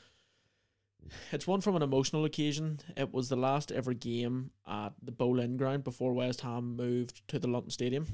it's 1.31 1.47
one 1.47 1.61
from 1.61 1.75
an 1.75 1.81
emotional 1.81 2.25
occasion. 2.25 2.79
It 2.95 3.13
was 3.13 3.29
the 3.29 3.35
last 3.35 3.71
ever 3.71 3.93
game 3.93 4.51
at 4.67 4.93
the 5.01 5.11
Boleyn 5.11 5.57
ground 5.57 5.83
before 5.83 6.13
West 6.13 6.41
Ham 6.41 6.75
moved 6.75 7.27
to 7.29 7.39
the 7.39 7.47
London 7.47 7.71
Stadium, 7.71 8.07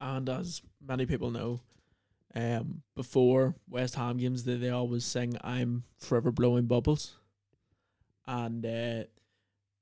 and 0.00 0.28
as 0.28 0.62
many 0.86 1.06
people 1.06 1.30
know, 1.30 1.60
um, 2.36 2.82
before 2.94 3.56
West 3.66 3.94
Ham 3.94 4.18
games, 4.18 4.44
they, 4.44 4.56
they 4.56 4.68
always 4.68 5.04
sing 5.04 5.36
"I'm 5.42 5.84
forever 5.98 6.30
blowing 6.30 6.66
bubbles," 6.66 7.16
and 8.26 8.64
uh, 8.64 9.04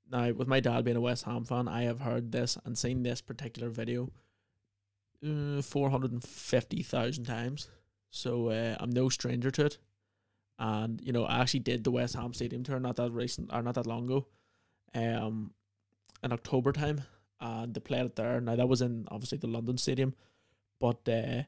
now 0.09 0.31
with 0.31 0.47
my 0.47 0.61
dad 0.61 0.85
being 0.85 0.95
a 0.95 1.01
West 1.01 1.25
Ham 1.25 1.43
fan, 1.43 1.67
I 1.67 1.83
have 1.83 1.99
heard 1.99 2.31
this 2.31 2.57
and 2.63 2.77
seen 2.77 3.03
this 3.03 3.19
particular 3.21 3.69
video 3.69 4.09
uh, 5.21 5.61
four 5.61 5.89
hundred 5.89 6.13
and 6.13 6.23
fifty 6.23 6.81
thousand 6.81 7.25
times. 7.25 7.67
So 8.09 8.49
uh, 8.49 8.77
I'm 8.79 8.91
no 8.91 9.09
stranger 9.09 9.51
to 9.51 9.65
it, 9.65 9.77
and 10.57 11.01
you 11.03 11.11
know 11.11 11.25
I 11.25 11.41
actually 11.41 11.59
did 11.59 11.83
the 11.83 11.91
West 11.91 12.15
Ham 12.15 12.33
Stadium 12.33 12.63
tour 12.63 12.79
not 12.79 12.95
that 12.95 13.11
recent 13.11 13.51
or 13.51 13.61
not 13.61 13.75
that 13.75 13.87
long 13.87 14.05
ago, 14.05 14.27
um, 14.93 15.51
in 16.23 16.31
October 16.31 16.71
time, 16.71 17.01
and 17.41 17.73
they 17.73 17.81
played 17.81 18.05
it 18.05 18.15
there. 18.15 18.39
Now 18.39 18.55
that 18.55 18.69
was 18.69 18.81
in 18.81 19.07
obviously 19.11 19.39
the 19.39 19.47
London 19.47 19.77
Stadium, 19.77 20.13
but 20.79 21.07
uh, 21.09 21.43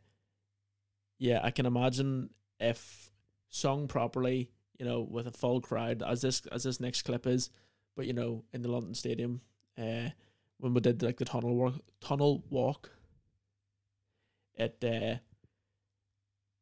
yeah, 1.19 1.39
I 1.43 1.51
can 1.51 1.65
imagine 1.65 2.29
if 2.59 3.11
sung 3.49 3.87
properly, 3.87 4.51
you 4.77 4.85
know, 4.85 5.01
with 5.01 5.27
a 5.27 5.31
full 5.31 5.61
crowd, 5.61 6.03
as 6.03 6.21
this 6.21 6.41
as 6.51 6.63
this 6.63 6.79
next 6.79 7.03
clip 7.03 7.25
is, 7.25 7.49
but 7.95 8.05
you 8.05 8.13
know, 8.13 8.43
in 8.53 8.61
the 8.61 8.71
London 8.71 8.93
Stadium, 8.93 9.41
uh, 9.77 10.09
when 10.59 10.73
we 10.73 10.81
did 10.81 11.01
like 11.01 11.17
the 11.17 11.25
tunnel 11.25 11.55
walk, 11.55 11.75
tunnel 12.01 12.43
walk, 12.49 12.91
it 14.55 14.77
uh, 14.83 15.17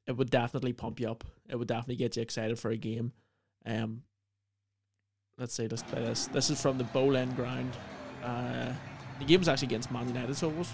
it 0.07 0.15
would 0.15 0.29
definitely 0.29 0.73
pump 0.73 0.99
you 0.99 1.09
up. 1.09 1.23
It 1.49 1.57
would 1.57 1.67
definitely 1.67 1.97
get 1.97 2.15
you 2.15 2.21
excited 2.21 2.59
for 2.59 2.71
a 2.71 2.77
game. 2.77 3.11
Um, 3.65 4.03
let's 5.37 5.53
say 5.53 5.67
let's 5.67 5.83
play 5.83 6.01
this. 6.01 6.27
This 6.27 6.49
is 6.49 6.61
from 6.61 6.77
the 6.77 6.83
Boleyn 6.85 7.33
ground. 7.35 7.75
Uh, 8.23 8.71
the 9.19 9.25
game 9.25 9.39
was 9.39 9.47
actually 9.47 9.67
against 9.67 9.91
Man 9.91 10.07
United, 10.07 10.35
so 10.35 10.49
it 10.49 10.55
was. 10.55 10.69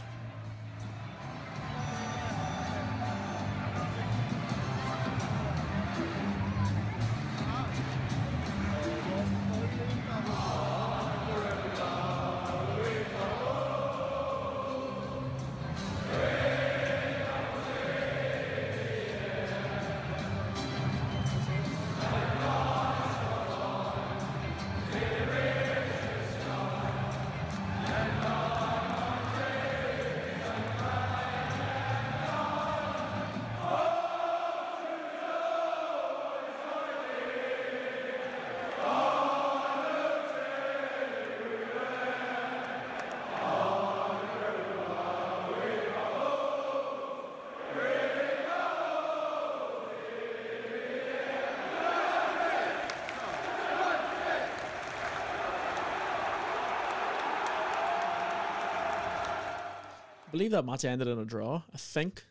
I 60.31 60.37
believe 60.37 60.51
that 60.51 60.63
match 60.63 60.85
ended 60.85 61.09
in 61.09 61.19
a 61.19 61.25
draw. 61.25 61.61
I 61.73 61.77
think. 61.77 62.23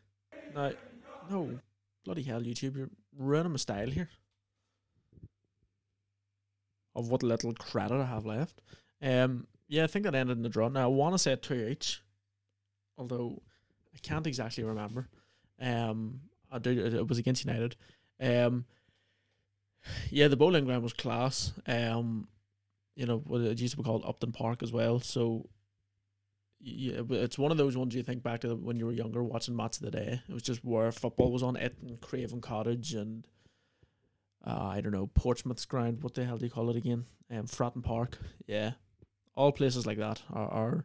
Now, 0.54 0.72
no, 1.30 1.58
bloody 2.02 2.22
hell, 2.22 2.40
YouTube, 2.40 2.74
you're 2.74 2.88
ruining 3.14 3.52
my 3.52 3.58
style 3.58 3.90
here. 3.90 4.08
Of 6.94 7.10
what 7.10 7.22
little 7.22 7.52
credit 7.52 8.00
I 8.00 8.06
have 8.06 8.24
left. 8.24 8.62
Um, 9.02 9.46
yeah, 9.68 9.84
I 9.84 9.86
think 9.86 10.06
that 10.06 10.14
ended 10.14 10.38
in 10.38 10.46
a 10.46 10.48
draw. 10.48 10.68
Now 10.68 10.84
I 10.84 10.86
want 10.86 11.12
to 11.12 11.18
say 11.18 11.36
two 11.36 11.68
each, 11.68 12.02
although 12.96 13.42
I 13.94 13.98
can't 13.98 14.26
exactly 14.26 14.64
remember. 14.64 15.06
Um, 15.60 16.22
I 16.50 16.58
do. 16.58 16.70
It 16.70 17.06
was 17.06 17.18
against 17.18 17.44
United. 17.44 17.76
Um, 18.18 18.64
yeah, 20.08 20.28
the 20.28 20.38
Boleyn 20.38 20.64
ground 20.64 20.82
was 20.82 20.94
class. 20.94 21.52
Um, 21.66 22.28
you 22.96 23.04
know, 23.04 23.18
what 23.18 23.42
it 23.42 23.60
used 23.60 23.72
to 23.72 23.76
be 23.76 23.82
called 23.82 24.04
Upton 24.06 24.32
Park 24.32 24.62
as 24.62 24.72
well. 24.72 25.00
So 25.00 25.50
yeah, 26.60 27.00
it's 27.10 27.38
one 27.38 27.50
of 27.50 27.56
those 27.56 27.76
ones 27.76 27.94
you 27.94 28.02
think 28.02 28.22
back 28.22 28.40
to 28.40 28.54
when 28.54 28.76
you 28.76 28.86
were 28.86 28.92
younger 28.92 29.22
watching 29.22 29.56
Match 29.56 29.76
of 29.76 29.82
the 29.82 29.90
Day. 29.90 30.20
It 30.28 30.32
was 30.32 30.42
just 30.42 30.64
where 30.64 30.92
football 30.92 31.32
was 31.32 31.42
on 31.42 31.56
it 31.56 31.76
and 31.82 32.00
Craven 32.00 32.40
Cottage 32.40 32.94
and 32.94 33.26
uh, 34.46 34.68
I 34.72 34.80
don't 34.80 34.92
know 34.92 35.06
Portsmouth's 35.06 35.64
ground. 35.64 36.02
What 36.02 36.14
the 36.14 36.24
hell 36.24 36.36
do 36.38 36.44
you 36.44 36.50
call 36.50 36.70
it 36.70 36.76
again? 36.76 37.06
Um, 37.30 37.46
Fratton 37.46 37.82
Park. 37.82 38.18
Yeah, 38.46 38.72
all 39.34 39.52
places 39.52 39.86
like 39.86 39.98
that 39.98 40.22
are 40.32 40.84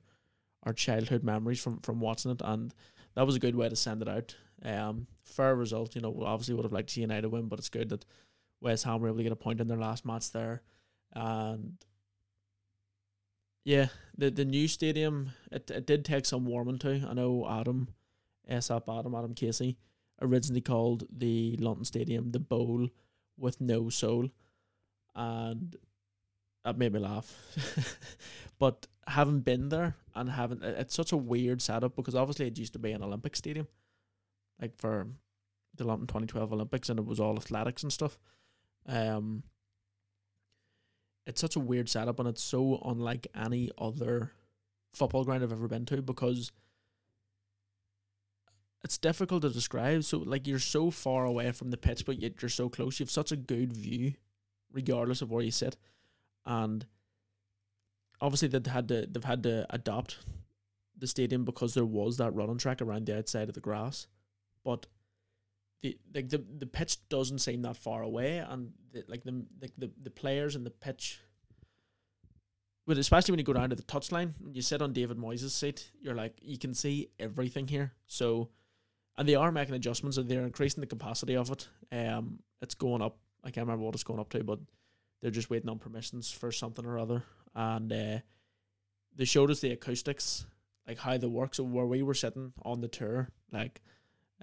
are, 0.66 0.74
childhood 0.74 1.24
memories 1.24 1.62
from 1.62 1.80
from 1.82 2.00
watching 2.00 2.32
it, 2.32 2.42
and 2.44 2.74
that 3.16 3.26
was 3.26 3.36
a 3.36 3.40
good 3.40 3.56
way 3.56 3.70
to 3.70 3.76
send 3.76 4.02
it 4.02 4.10
out. 4.10 4.36
Um, 4.64 5.08
fair 5.24 5.56
result. 5.56 5.96
You 5.96 6.02
know, 6.02 6.24
obviously 6.26 6.56
would 6.56 6.66
have 6.66 6.74
liked 6.74 6.90
to 6.94 7.02
United 7.02 7.28
win, 7.28 7.48
but 7.48 7.60
it's 7.60 7.70
good 7.70 7.90
that 7.90 8.06
West 8.62 8.84
Ham 8.86 9.02
were 9.02 9.08
able 9.08 9.18
to 9.18 9.24
get 9.24 9.32
a 9.32 9.38
point 9.38 9.62
in 9.62 9.68
their 9.68 9.78
last 9.78 10.06
match 10.06 10.32
there, 10.32 10.62
and 11.14 11.78
yeah, 13.66 13.88
the 14.16 14.30
the 14.30 14.46
new 14.46 14.68
stadium 14.68 15.32
it, 15.52 15.70
it 15.72 15.86
did 15.86 16.06
take 16.06 16.26
some 16.26 16.46
warming 16.46 16.78
to. 16.80 17.06
I 17.10 17.14
know 17.14 17.48
Adam, 17.50 17.90
ASAP 18.50 18.84
Adam, 18.88 19.16
Adam 19.16 19.34
Casey, 19.34 19.78
originally 20.22 20.62
called 20.62 21.06
the 21.12 21.58
London 21.60 21.84
Stadium 21.84 22.32
the 22.32 22.40
bowl 22.40 22.88
with 23.38 23.60
no 23.60 23.90
soul, 23.90 24.30
and 25.16 25.76
that 26.64 26.78
made 26.78 26.94
me 26.94 27.00
laugh. 27.00 27.34
but 28.60 28.86
having 29.08 29.40
been 29.40 29.70
there 29.70 29.96
and 30.14 30.30
having 30.30 30.62
it's 30.62 30.96
such 30.96 31.12
a 31.12 31.18
weird 31.18 31.62
setup 31.62 31.96
because 31.96 32.16
obviously 32.16 32.48
it 32.48 32.58
used 32.58 32.74
to 32.74 32.80
be 32.80 32.92
an 32.92 33.04
Olympic 33.04 33.36
stadium, 33.36 33.68
like 34.62 34.78
for 34.78 35.08
the 35.76 35.86
London 35.86 36.06
2012 36.06 36.54
Olympics, 36.54 36.90
and 36.90 37.00
it 37.00 37.06
was 37.06 37.20
all 37.20 37.36
athletics 37.36 37.82
and 37.82 37.92
stuff. 37.92 38.20
Um, 38.86 39.42
it's 41.26 41.42
such 41.42 41.56
a 41.56 41.60
weird 41.60 41.90
setup, 41.90 42.20
and 42.20 42.28
it's 42.28 42.44
so 42.44 42.82
unlike 42.86 43.28
any 43.36 43.72
other 43.78 44.32
football 44.94 45.24
ground 45.24 45.44
I've 45.44 45.52
ever 45.52 45.68
been 45.68 45.86
to 45.88 46.02
because 46.02 46.52
it's 48.84 48.98
difficult 48.98 49.42
to 49.42 49.50
describe. 49.50 50.04
So 50.04 50.20
like 50.20 50.48
you're 50.48 50.60
so 50.60 50.92
far 50.92 51.26
away 51.26 51.52
from 51.52 51.72
the 51.72 51.78
pitch, 51.78 52.06
but 52.06 52.22
yet 52.22 52.42
you're 52.42 52.50
so 52.50 52.70
close. 52.70 53.00
You 53.00 53.04
have 53.04 53.12
such 53.12 53.32
a 53.32 53.36
good 53.36 53.74
view, 53.74 54.14
regardless 54.72 55.22
of 55.22 55.32
where 55.32 55.44
you 55.44 55.52
sit, 55.52 55.76
and 56.46 56.86
obviously 58.22 58.48
they've 58.48 58.66
had 58.66 58.88
to 58.90 59.08
they've 59.10 59.24
had 59.24 59.44
to 59.44 59.66
adopt 59.72 60.20
the 60.98 61.08
stadium 61.08 61.44
because 61.44 61.74
there 61.74 61.86
was 61.86 62.18
that 62.18 62.34
running 62.34 62.58
track 62.58 62.82
around 62.82 63.08
the 63.08 63.18
outside 63.18 63.50
of 63.50 63.56
the 63.56 63.60
grass, 63.60 64.08
but 64.64 64.86
the 65.82 65.98
like 66.14 66.30
the, 66.30 66.44
the 66.58 66.66
pitch 66.66 67.08
doesn't 67.10 67.40
seem 67.40 67.62
that 67.64 67.78
far 67.78 68.02
away, 68.02 68.38
and 68.38 68.72
the, 68.92 69.04
like 69.08 69.24
the 69.24 69.46
like 69.62 69.72
the, 69.78 69.92
the 70.02 70.10
players 70.10 70.56
and 70.56 70.66
the 70.66 70.72
pitch. 70.72 71.20
But 72.88 72.98
especially 72.98 73.32
when 73.32 73.40
you 73.40 73.46
go 73.46 73.54
down 73.54 73.72
to 73.72 73.76
the 73.76 73.84
touchline, 73.84 74.34
you 74.52 74.62
sit 74.62 74.82
on 74.82 74.94
David 74.94 75.18
Moyes' 75.18 75.50
seat, 75.50 75.92
you're 76.00 76.16
like 76.16 76.38
you 76.42 76.58
can 76.58 76.74
see 76.74 77.10
everything 77.20 77.68
here. 77.68 77.94
So 78.08 78.50
and 79.18 79.28
they 79.28 79.36
are 79.36 79.52
making 79.52 79.76
adjustments 79.76 80.18
and 80.18 80.30
they're 80.30 80.46
increasing 80.46 80.82
the 80.82 80.88
capacity 80.88 81.36
of 81.36 81.50
it. 81.50 81.68
Um, 81.92 82.40
it's 82.62 82.76
going 82.76 83.02
up. 83.02 83.18
I 83.44 83.52
can't 83.52 83.66
remember 83.66 83.86
what 83.86 83.96
it's 83.96 84.04
going 84.04 84.20
up 84.20 84.30
to, 84.32 84.44
but 84.44 84.60
they're 85.22 85.32
just 85.32 85.50
waiting 85.50 85.70
on 85.70 85.80
permissions 85.80 86.32
for 86.32 86.52
something 86.52 86.86
or 86.86 87.00
other. 87.00 87.24
And 87.54 87.92
uh, 87.92 88.20
they 89.16 89.26
showed 89.26 89.52
us 89.52 89.62
the 89.62 89.72
acoustics, 89.72 90.46
like 90.88 91.00
how 91.00 91.18
they 91.18 91.28
work. 91.28 91.56
So 91.56 91.64
where 91.64 91.86
we 91.86 92.04
were 92.04 92.14
sitting 92.14 92.54
on 92.64 92.82
the 92.82 92.88
tour, 92.88 93.30
like 93.52 93.82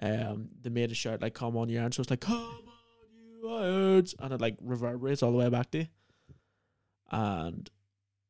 um, 0.03 0.49
they 0.61 0.69
made 0.69 0.91
a 0.91 0.95
shout 0.95 1.21
like 1.21 1.33
"Come 1.33 1.55
on, 1.55 1.69
you 1.69 1.79
So 1.91 2.01
it's 2.01 2.09
like 2.09 2.19
"Come 2.19 2.35
on, 2.37 3.41
you 3.41 3.49
Irons," 3.49 4.13
and 4.19 4.33
it 4.33 4.41
like 4.41 4.57
reverberates 4.61 5.23
all 5.23 5.31
the 5.31 5.37
way 5.37 5.49
back 5.49 5.71
to 5.71 5.79
you. 5.79 5.87
And 7.09 7.69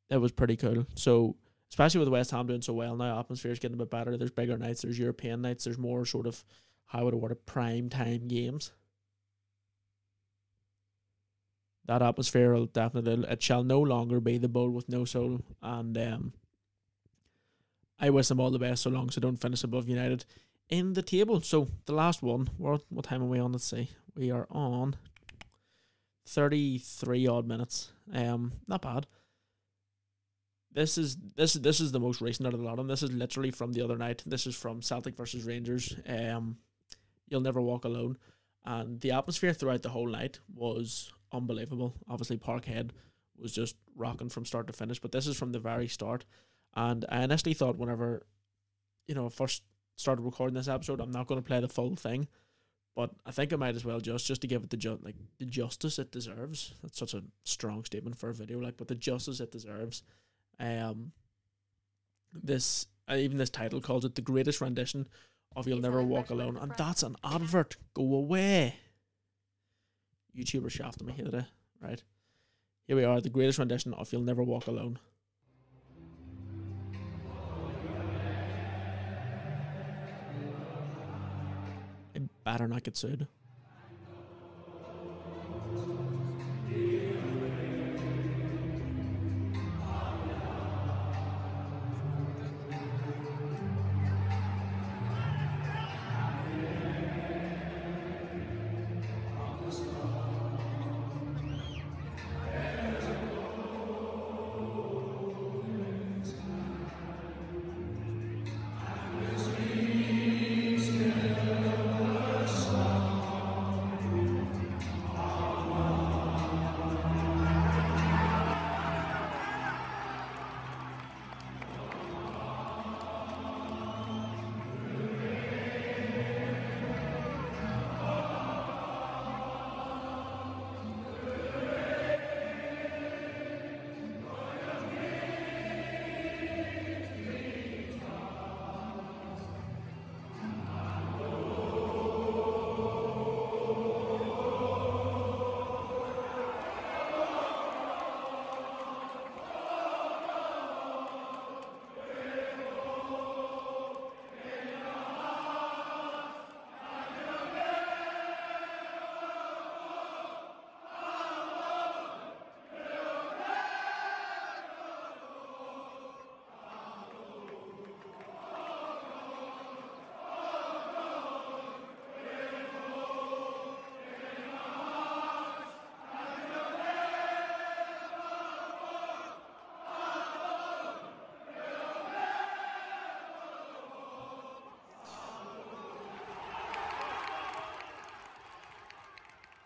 it 0.09 0.17
was 0.17 0.31
pretty 0.31 0.55
cool. 0.55 0.85
So 0.95 1.35
especially 1.69 1.99
with 1.99 2.09
West 2.09 2.29
Ham 2.29 2.45
doing 2.45 2.61
so 2.61 2.73
well 2.73 2.95
now, 2.95 3.19
atmosphere's 3.19 3.57
getting 3.57 3.75
a 3.75 3.79
bit 3.79 3.89
better. 3.89 4.15
There's 4.17 4.29
bigger 4.29 4.57
nights, 4.57 4.83
there's 4.83 4.99
European 4.99 5.41
nights, 5.41 5.63
there's 5.63 5.79
more 5.79 6.05
sort 6.05 6.27
of 6.27 6.43
how 6.85 7.05
would 7.05 7.15
word 7.15 7.35
prime 7.47 7.89
time 7.89 8.27
games. 8.27 8.71
That 11.85 12.03
atmosphere 12.03 12.53
will 12.53 12.67
definitely 12.67 13.27
it 13.27 13.41
shall 13.41 13.63
no 13.63 13.81
longer 13.81 14.19
be 14.19 14.37
the 14.37 14.47
bull 14.47 14.69
with 14.69 14.87
no 14.87 15.05
soul. 15.05 15.41
And 15.63 15.97
um 15.97 16.33
I 17.99 18.11
wish 18.11 18.27
them 18.27 18.39
all 18.39 18.51
the 18.51 18.59
best 18.59 18.83
so 18.83 18.91
long 18.91 19.09
so 19.09 19.19
don't 19.19 19.41
finish 19.41 19.63
above 19.63 19.89
United 19.89 20.25
in 20.69 20.93
the 20.93 21.01
table. 21.01 21.41
So 21.41 21.67
the 21.85 21.93
last 21.93 22.21
one, 22.21 22.49
what 22.57 22.81
what 22.89 23.05
time 23.05 23.21
are 23.23 23.27
we 23.27 23.39
on? 23.39 23.51
Let's 23.51 23.65
see. 23.65 23.89
We 24.15 24.31
are 24.31 24.47
on 24.49 24.95
thirty 26.27 26.77
three 26.77 27.27
odd 27.27 27.47
minutes. 27.47 27.91
Um 28.13 28.53
not 28.67 28.81
bad. 28.81 29.07
This 30.71 30.97
is 30.97 31.17
this 31.35 31.53
this 31.53 31.79
is 31.79 31.91
the 31.91 31.99
most 31.99 32.19
recent 32.19 32.47
out 32.47 32.53
of 32.53 32.59
the 32.59 32.65
lot, 32.65 32.79
and 32.79 32.89
this 32.89 33.03
is 33.03 33.11
literally 33.11 33.51
from 33.51 33.73
the 33.73 33.81
other 33.83 33.97
night. 33.97 34.23
This 34.25 34.47
is 34.47 34.55
from 34.55 34.81
Celtic 34.81 35.15
versus 35.15 35.43
Rangers. 35.43 35.95
Um, 36.07 36.57
you'll 37.27 37.41
never 37.41 37.61
walk 37.61 37.85
alone, 37.85 38.17
and 38.65 38.99
the 38.99 39.11
atmosphere 39.11 39.53
throughout 39.53 39.83
the 39.83 39.89
whole 39.89 40.07
night 40.07 40.39
was 40.51 41.11
unbelievable. 41.31 41.93
Obviously, 42.09 42.37
Parkhead 42.37 42.89
was 43.37 43.53
just 43.53 43.75
rocking 43.95 44.29
from 44.29 44.45
start 44.45 44.65
to 44.65 44.73
finish, 44.73 44.99
but 44.99 45.11
this 45.11 45.27
is 45.27 45.37
from 45.37 45.51
the 45.51 45.59
very 45.59 45.87
start. 45.87 46.25
And 46.75 47.05
I 47.07 47.23
initially 47.23 47.53
thought 47.53 47.77
whenever, 47.77 48.25
you 49.07 49.13
know, 49.13 49.29
first 49.29 49.61
started 49.95 50.23
recording 50.23 50.55
this 50.55 50.67
episode, 50.67 50.99
I'm 50.99 51.11
not 51.11 51.27
going 51.27 51.41
to 51.41 51.47
play 51.47 51.59
the 51.59 51.67
full 51.67 51.95
thing, 51.95 52.27
but 52.95 53.11
I 53.25 53.31
think 53.31 53.53
I 53.53 53.55
might 53.55 53.75
as 53.75 53.85
well 53.85 53.99
just 53.99 54.25
just 54.25 54.41
to 54.41 54.47
give 54.47 54.63
it 54.63 54.69
the 54.69 54.77
ju- 54.77 54.99
like 55.01 55.15
the 55.39 55.45
justice 55.45 55.99
it 55.99 56.11
deserves. 56.11 56.73
That's 56.81 56.97
such 56.99 57.13
a 57.13 57.23
strong 57.43 57.83
statement 57.85 58.17
for 58.17 58.29
a 58.29 58.33
video, 58.33 58.59
like, 58.59 58.77
but 58.77 58.87
the 58.87 58.95
justice 58.95 59.39
it 59.39 59.51
deserves. 59.51 60.03
Um, 60.59 61.11
this 62.31 62.87
uh, 63.09 63.15
even 63.15 63.37
this 63.37 63.49
title 63.49 63.81
calls 63.81 64.05
it 64.05 64.15
the 64.15 64.21
greatest 64.21 64.61
rendition 64.61 65.07
of 65.55 65.67
"You'll 65.67 65.79
Never 65.79 66.01
Walk 66.01 66.29
Alone," 66.29 66.57
and 66.57 66.73
that's 66.77 67.03
an 67.03 67.15
advert. 67.23 67.77
Go 67.93 68.13
away. 68.15 68.75
YouTuber 70.37 70.71
shafted 70.71 71.05
me 71.05 71.13
here 71.13 71.25
today. 71.25 71.45
Right, 71.81 72.01
here 72.87 72.95
we 72.95 73.03
are, 73.03 73.21
the 73.21 73.29
greatest 73.29 73.59
rendition 73.59 73.93
of 73.93 74.11
"You'll 74.11 74.21
Never 74.21 74.43
Walk 74.43 74.67
Alone." 74.67 74.99
I 82.45 82.51
better 82.51 82.67
not 82.67 82.83
get 82.83 82.97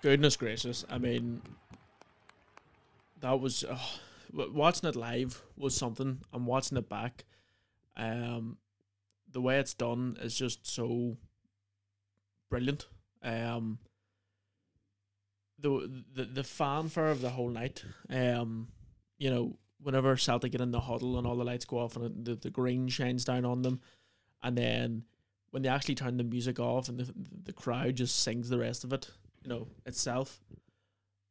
Goodness 0.07 0.37
gracious! 0.37 0.85
I 0.89 0.99
mean, 0.99 1.41
that 3.19 3.41
was 3.41 3.65
oh, 3.69 3.99
watching 4.53 4.87
it 4.87 4.95
live 4.95 5.43
was 5.57 5.75
something. 5.75 6.19
I'm 6.31 6.45
watching 6.45 6.77
it 6.77 6.87
back. 6.87 7.25
Um, 7.97 8.55
the 9.29 9.41
way 9.41 9.59
it's 9.59 9.73
done 9.73 10.17
is 10.21 10.33
just 10.33 10.65
so 10.65 11.17
brilliant. 12.49 12.87
Um, 13.21 13.79
the 15.59 16.05
the 16.13 16.23
the 16.23 16.43
fanfare 16.45 17.11
of 17.11 17.19
the 17.19 17.31
whole 17.31 17.49
night. 17.49 17.83
Um, 18.09 18.69
you 19.17 19.29
know, 19.29 19.57
whenever 19.81 20.15
Celtic 20.15 20.53
get 20.53 20.61
in 20.61 20.71
the 20.71 20.79
huddle 20.79 21.17
and 21.17 21.27
all 21.27 21.35
the 21.35 21.43
lights 21.43 21.65
go 21.65 21.79
off 21.79 21.97
and 21.97 22.23
the 22.23 22.35
the 22.35 22.49
green 22.49 22.87
shines 22.87 23.25
down 23.25 23.43
on 23.43 23.61
them, 23.61 23.81
and 24.41 24.57
then 24.57 25.03
when 25.51 25.63
they 25.63 25.69
actually 25.69 25.95
turn 25.95 26.15
the 26.15 26.23
music 26.23 26.61
off 26.61 26.87
and 26.87 26.97
the 26.97 27.13
the 27.43 27.51
crowd 27.51 27.97
just 27.97 28.23
sings 28.23 28.47
the 28.47 28.57
rest 28.57 28.85
of 28.85 28.93
it, 28.93 29.11
you 29.47 29.53
know 29.53 29.67
itself. 29.85 30.41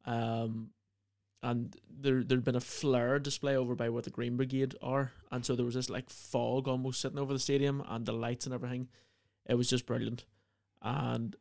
Um, 0.06 0.70
and 1.42 1.76
there 2.00 2.24
there'd 2.24 2.44
been 2.44 2.56
a 2.56 2.60
flare 2.60 3.18
display 3.18 3.56
over 3.56 3.74
by 3.74 3.90
where 3.90 4.02
the 4.02 4.10
Green 4.10 4.36
Brigade 4.36 4.74
are, 4.80 5.12
and 5.30 5.44
so 5.44 5.54
there 5.54 5.66
was 5.66 5.74
this 5.74 5.90
like 5.90 6.08
fog 6.08 6.66
almost 6.66 7.00
sitting 7.00 7.18
over 7.18 7.32
the 7.32 7.38
stadium 7.38 7.82
and 7.86 8.06
the 8.06 8.12
lights 8.12 8.46
and 8.46 8.54
everything. 8.54 8.88
It 9.44 9.54
was 9.54 9.68
just 9.68 9.86
brilliant, 9.86 10.24
and 10.82 11.36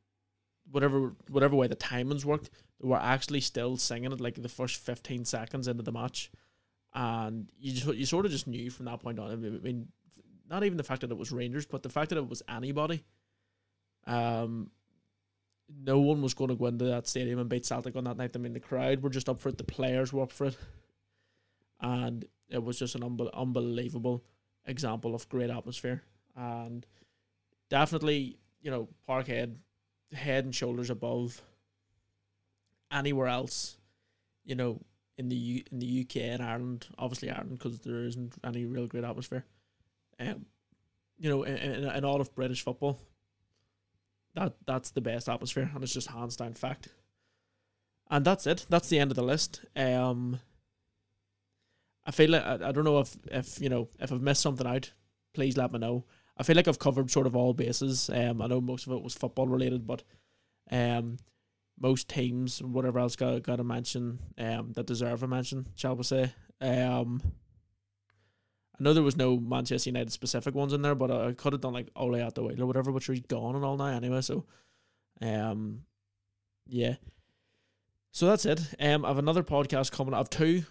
whatever 0.70 1.16
whatever 1.30 1.56
way 1.56 1.68
the 1.68 1.76
timings 1.76 2.26
worked, 2.26 2.50
they 2.82 2.88
were 2.88 2.98
actually 2.98 3.42
still 3.42 3.78
singing 3.78 4.12
it 4.12 4.20
like 4.20 4.42
the 4.42 4.50
first 4.50 4.78
fifteen 4.78 5.24
seconds 5.24 5.68
into 5.68 5.84
the 5.84 5.94
match, 5.94 6.30
and 6.94 7.50
you 7.58 7.72
just, 7.72 7.88
you 7.96 8.06
sort 8.06 8.26
of 8.26 8.32
just 8.32 8.48
knew 8.48 8.70
from 8.70 8.86
that 8.86 9.02
point 9.02 9.18
on. 9.18 9.32
I 9.32 9.36
mean, 9.36 9.88
not 10.50 10.64
even 10.64 10.78
the 10.78 10.84
fact 10.84 11.02
that 11.02 11.12
it 11.12 11.18
was 11.18 11.32
Rangers, 11.32 11.66
but 11.66 11.84
the 11.84 11.90
fact 11.90 12.10
that 12.10 12.18
it 12.18 12.30
was 12.30 12.44
anybody. 12.50 13.06
Um, 14.08 14.70
no 15.70 16.00
one 16.00 16.22
was 16.22 16.34
going 16.34 16.50
to 16.50 16.56
go 16.56 16.68
into 16.68 16.86
that 16.86 17.08
stadium 17.08 17.40
and 17.40 17.50
beat 17.50 17.66
Celtic 17.66 17.96
on 17.96 18.04
that 18.06 18.18
night. 18.18 18.32
I 18.36 18.40
mean, 18.40 18.54
the 18.54 18.60
crowd 18.60 19.02
were 19.02 19.10
just 19.10 19.30
up 19.30 19.40
for 19.40 19.50
it, 19.50 19.58
the 19.58 19.64
players 19.64 20.14
were 20.14 20.24
up 20.24 20.32
for 20.32 20.46
it, 20.46 20.58
and 21.82 22.26
it 22.50 22.64
was 22.64 22.78
just 22.78 22.96
an 22.96 23.02
unbe- 23.02 23.34
unbelievable 23.34 24.24
example 24.66 25.16
of 25.16 25.28
great 25.30 25.50
atmosphere. 25.50 26.04
And 26.36 26.86
definitely, 27.70 28.38
you 28.62 28.72
know, 28.72 28.90
Parkhead, 29.08 29.56
head 30.14 30.46
and 30.46 30.54
shoulders 30.54 30.90
above 30.90 31.42
anywhere 32.92 33.28
else, 33.28 33.78
you 34.44 34.56
know, 34.56 34.82
in 35.18 35.30
the 35.30 35.36
U- 35.36 35.64
in 35.72 35.80
the 35.80 36.02
UK 36.02 36.18
and 36.18 36.44
Ireland. 36.44 36.88
Obviously, 36.98 37.30
Ireland 37.32 37.58
because 37.58 37.80
there 37.80 38.06
isn't 38.06 38.36
any 38.44 38.66
real 38.66 38.88
great 38.88 39.04
atmosphere. 39.04 39.46
Um, 40.20 40.46
you 41.18 41.30
know, 41.30 41.44
in, 41.44 41.56
in, 41.56 41.84
in 41.84 42.06
all 42.06 42.22
of 42.22 42.36
British 42.36 42.62
football, 42.64 43.00
that 44.36 44.54
that's 44.66 44.92
the 44.92 45.02
best 45.02 45.30
atmosphere, 45.30 45.72
and 45.74 45.84
it's 45.84 45.94
just 45.94 46.10
hands 46.10 46.36
down 46.36 46.54
fact. 46.54 46.90
And 48.10 48.24
that's 48.24 48.46
it. 48.46 48.66
That's 48.70 48.90
the 48.90 49.00
end 49.00 49.12
of 49.12 49.16
the 49.16 49.24
list. 49.24 49.62
Um, 49.76 50.40
I 52.06 52.12
feel 52.12 52.30
like 52.30 52.44
I, 52.44 52.54
I 52.56 52.72
don't 52.72 52.84
know 52.84 53.00
if 53.00 53.16
if 53.32 53.60
you 53.60 53.70
know 53.70 53.90
if 54.00 54.12
I've 54.12 54.22
missed 54.22 54.42
something 54.42 54.68
out. 54.68 54.92
Please 55.34 55.58
let 55.58 55.72
me 55.72 55.80
know. 55.80 56.06
I 56.38 56.44
feel 56.44 56.56
like 56.56 56.68
I've 56.68 56.80
covered 56.80 57.10
sort 57.10 57.28
of 57.28 57.36
all 57.36 57.54
bases. 57.54 58.10
Um, 58.10 58.42
I 58.42 58.48
know 58.48 58.62
most 58.62 58.88
of 58.88 58.94
it 58.94 59.02
was 59.02 59.14
football 59.14 59.48
related, 59.48 59.88
but 59.88 60.04
um, 60.70 61.18
most 61.80 62.10
teams, 62.10 62.62
whatever 62.62 63.00
else, 63.00 63.16
got 63.16 63.44
got 63.44 63.60
a 63.60 63.64
mention. 63.64 64.20
Um, 64.38 64.74
that 64.74 64.86
deserve 64.86 65.24
a 65.24 65.28
mention, 65.28 65.68
shall 65.76 65.96
we 65.96 66.04
say? 66.04 66.34
Um. 66.62 67.22
I 68.78 68.84
know 68.84 68.94
there 68.94 69.04
was 69.04 69.16
no 69.16 69.38
Manchester 69.38 69.90
United 69.90 70.12
specific 70.12 70.54
ones 70.54 70.74
in 70.74 70.82
there, 70.82 70.96
but 70.96 71.10
I 71.10 71.32
could 71.32 71.54
have 71.54 71.62
done 71.62 71.74
like 71.74 71.90
Ole 71.96 72.18
at 72.18 72.36
the 72.36 72.44
wheel 72.44 72.62
or 72.62 72.66
whatever, 72.66 72.92
but 72.92 73.04
he's 73.04 73.22
gone 73.22 73.56
and 73.56 73.64
all 73.64 73.78
now 73.78 73.86
anyway. 73.86 74.22
So, 74.22 74.46
um, 75.22 75.84
yeah. 76.68 76.96
So 78.12 78.28
that's 78.28 78.46
it. 78.46 78.62
Um, 78.80 79.06
I 79.06 79.10
have 79.10 79.18
another 79.18 79.44
podcast 79.44 79.92
coming. 79.92 80.14
I 80.14 80.18
have 80.18 80.30
two 80.30 80.64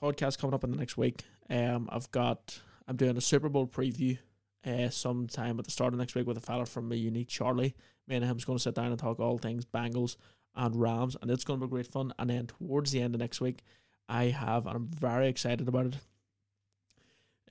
podcasts 0.00 0.38
coming 0.38 0.54
up 0.54 0.64
in 0.64 0.72
the 0.72 0.76
next 0.76 0.96
week. 0.96 1.24
Um, 1.48 1.88
I've 1.92 2.10
got 2.10 2.60
I'm 2.88 2.96
doing 2.96 3.16
a 3.16 3.20
Super 3.20 3.48
Bowl 3.48 3.66
preview. 3.66 4.18
Uh, 4.64 4.88
sometime 4.88 5.58
at 5.58 5.64
the 5.64 5.72
start 5.72 5.92
of 5.92 5.98
next 5.98 6.14
week 6.14 6.24
with 6.24 6.36
a 6.36 6.40
fella 6.40 6.64
from 6.64 6.92
a 6.92 6.94
unique 6.94 7.26
Charlie. 7.26 7.74
Me 8.06 8.14
and 8.14 8.24
him's 8.24 8.44
going 8.44 8.56
to 8.56 8.62
sit 8.62 8.76
down 8.76 8.92
and 8.92 8.98
talk 8.98 9.18
all 9.18 9.36
things 9.36 9.64
Bengals 9.64 10.16
and 10.54 10.76
Rams, 10.76 11.16
and 11.20 11.32
it's 11.32 11.42
going 11.42 11.58
to 11.58 11.66
be 11.66 11.70
great 11.70 11.88
fun. 11.88 12.12
And 12.16 12.30
then 12.30 12.46
towards 12.46 12.92
the 12.92 13.02
end 13.02 13.16
of 13.16 13.20
next 13.20 13.40
week, 13.40 13.62
I 14.08 14.26
have, 14.26 14.66
and 14.66 14.76
I'm 14.76 14.86
very 14.86 15.26
excited 15.26 15.66
about 15.66 15.86
it 15.86 15.96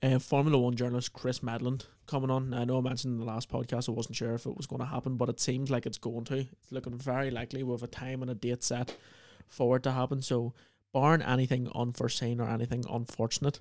uh, 0.02 0.18
Formula 0.18 0.58
One 0.58 0.74
journalist 0.74 1.12
Chris 1.12 1.40
Medland 1.40 1.86
coming 2.06 2.30
on. 2.30 2.52
I 2.52 2.64
know 2.64 2.78
I 2.78 2.80
mentioned 2.80 3.14
in 3.14 3.20
the 3.20 3.32
last 3.32 3.48
podcast 3.48 3.88
I 3.88 3.92
wasn't 3.92 4.16
sure 4.16 4.34
if 4.34 4.46
it 4.46 4.56
was 4.56 4.66
going 4.66 4.80
to 4.80 4.86
happen, 4.86 5.16
but 5.16 5.28
it 5.28 5.40
seems 5.40 5.70
like 5.70 5.86
it's 5.86 5.98
going 5.98 6.24
to. 6.24 6.38
It's 6.38 6.72
looking 6.72 6.98
very 6.98 7.30
likely 7.30 7.62
with 7.62 7.82
a 7.82 7.86
time 7.86 8.22
and 8.22 8.30
a 8.30 8.34
date 8.34 8.64
set 8.64 8.96
for 9.48 9.76
it 9.76 9.82
to 9.84 9.92
happen. 9.92 10.20
So, 10.20 10.54
barring 10.92 11.22
anything 11.22 11.70
unforeseen 11.74 12.40
or 12.40 12.48
anything 12.48 12.84
unfortunate, 12.90 13.60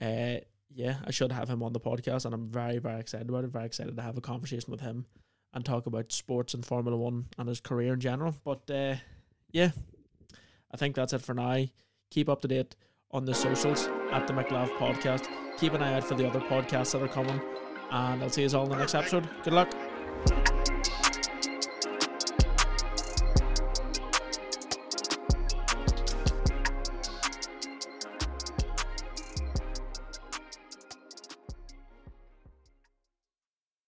uh, 0.00 0.38
yeah, 0.72 0.96
I 1.04 1.10
should 1.10 1.32
have 1.32 1.48
him 1.48 1.62
on 1.62 1.72
the 1.72 1.80
podcast, 1.80 2.24
and 2.24 2.34
I'm 2.34 2.48
very, 2.48 2.78
very 2.78 3.00
excited 3.00 3.28
about 3.28 3.44
it. 3.44 3.50
Very 3.50 3.66
excited 3.66 3.96
to 3.96 4.02
have 4.02 4.18
a 4.18 4.22
conversation 4.22 4.70
with 4.70 4.80
him 4.80 5.06
and 5.52 5.64
talk 5.64 5.86
about 5.86 6.12
sports 6.12 6.54
and 6.54 6.64
Formula 6.64 6.96
One 6.96 7.26
and 7.38 7.48
his 7.48 7.60
career 7.60 7.94
in 7.94 8.00
general. 8.00 8.34
But 8.44 8.70
uh, 8.70 8.96
yeah, 9.52 9.70
I 10.72 10.76
think 10.76 10.96
that's 10.96 11.12
it 11.12 11.22
for 11.22 11.34
now. 11.34 11.64
Keep 12.10 12.28
up 12.28 12.42
to 12.42 12.48
date 12.48 12.74
on 13.12 13.24
the 13.24 13.34
socials 13.34 13.88
at 14.12 14.26
the 14.26 14.32
McLav 14.32 14.68
Podcast. 14.78 15.26
Keep 15.58 15.74
an 15.74 15.82
eye 15.82 15.94
out 15.94 16.04
for 16.04 16.14
the 16.14 16.28
other 16.28 16.40
podcasts 16.40 16.92
that 16.92 17.02
are 17.02 17.08
coming, 17.08 17.40
and 17.90 18.22
I'll 18.22 18.30
see 18.30 18.42
you 18.42 18.56
all 18.56 18.64
in 18.64 18.70
the 18.70 18.76
next 18.76 18.94
episode. 18.94 19.28
Good 19.42 19.52
luck. 19.52 19.89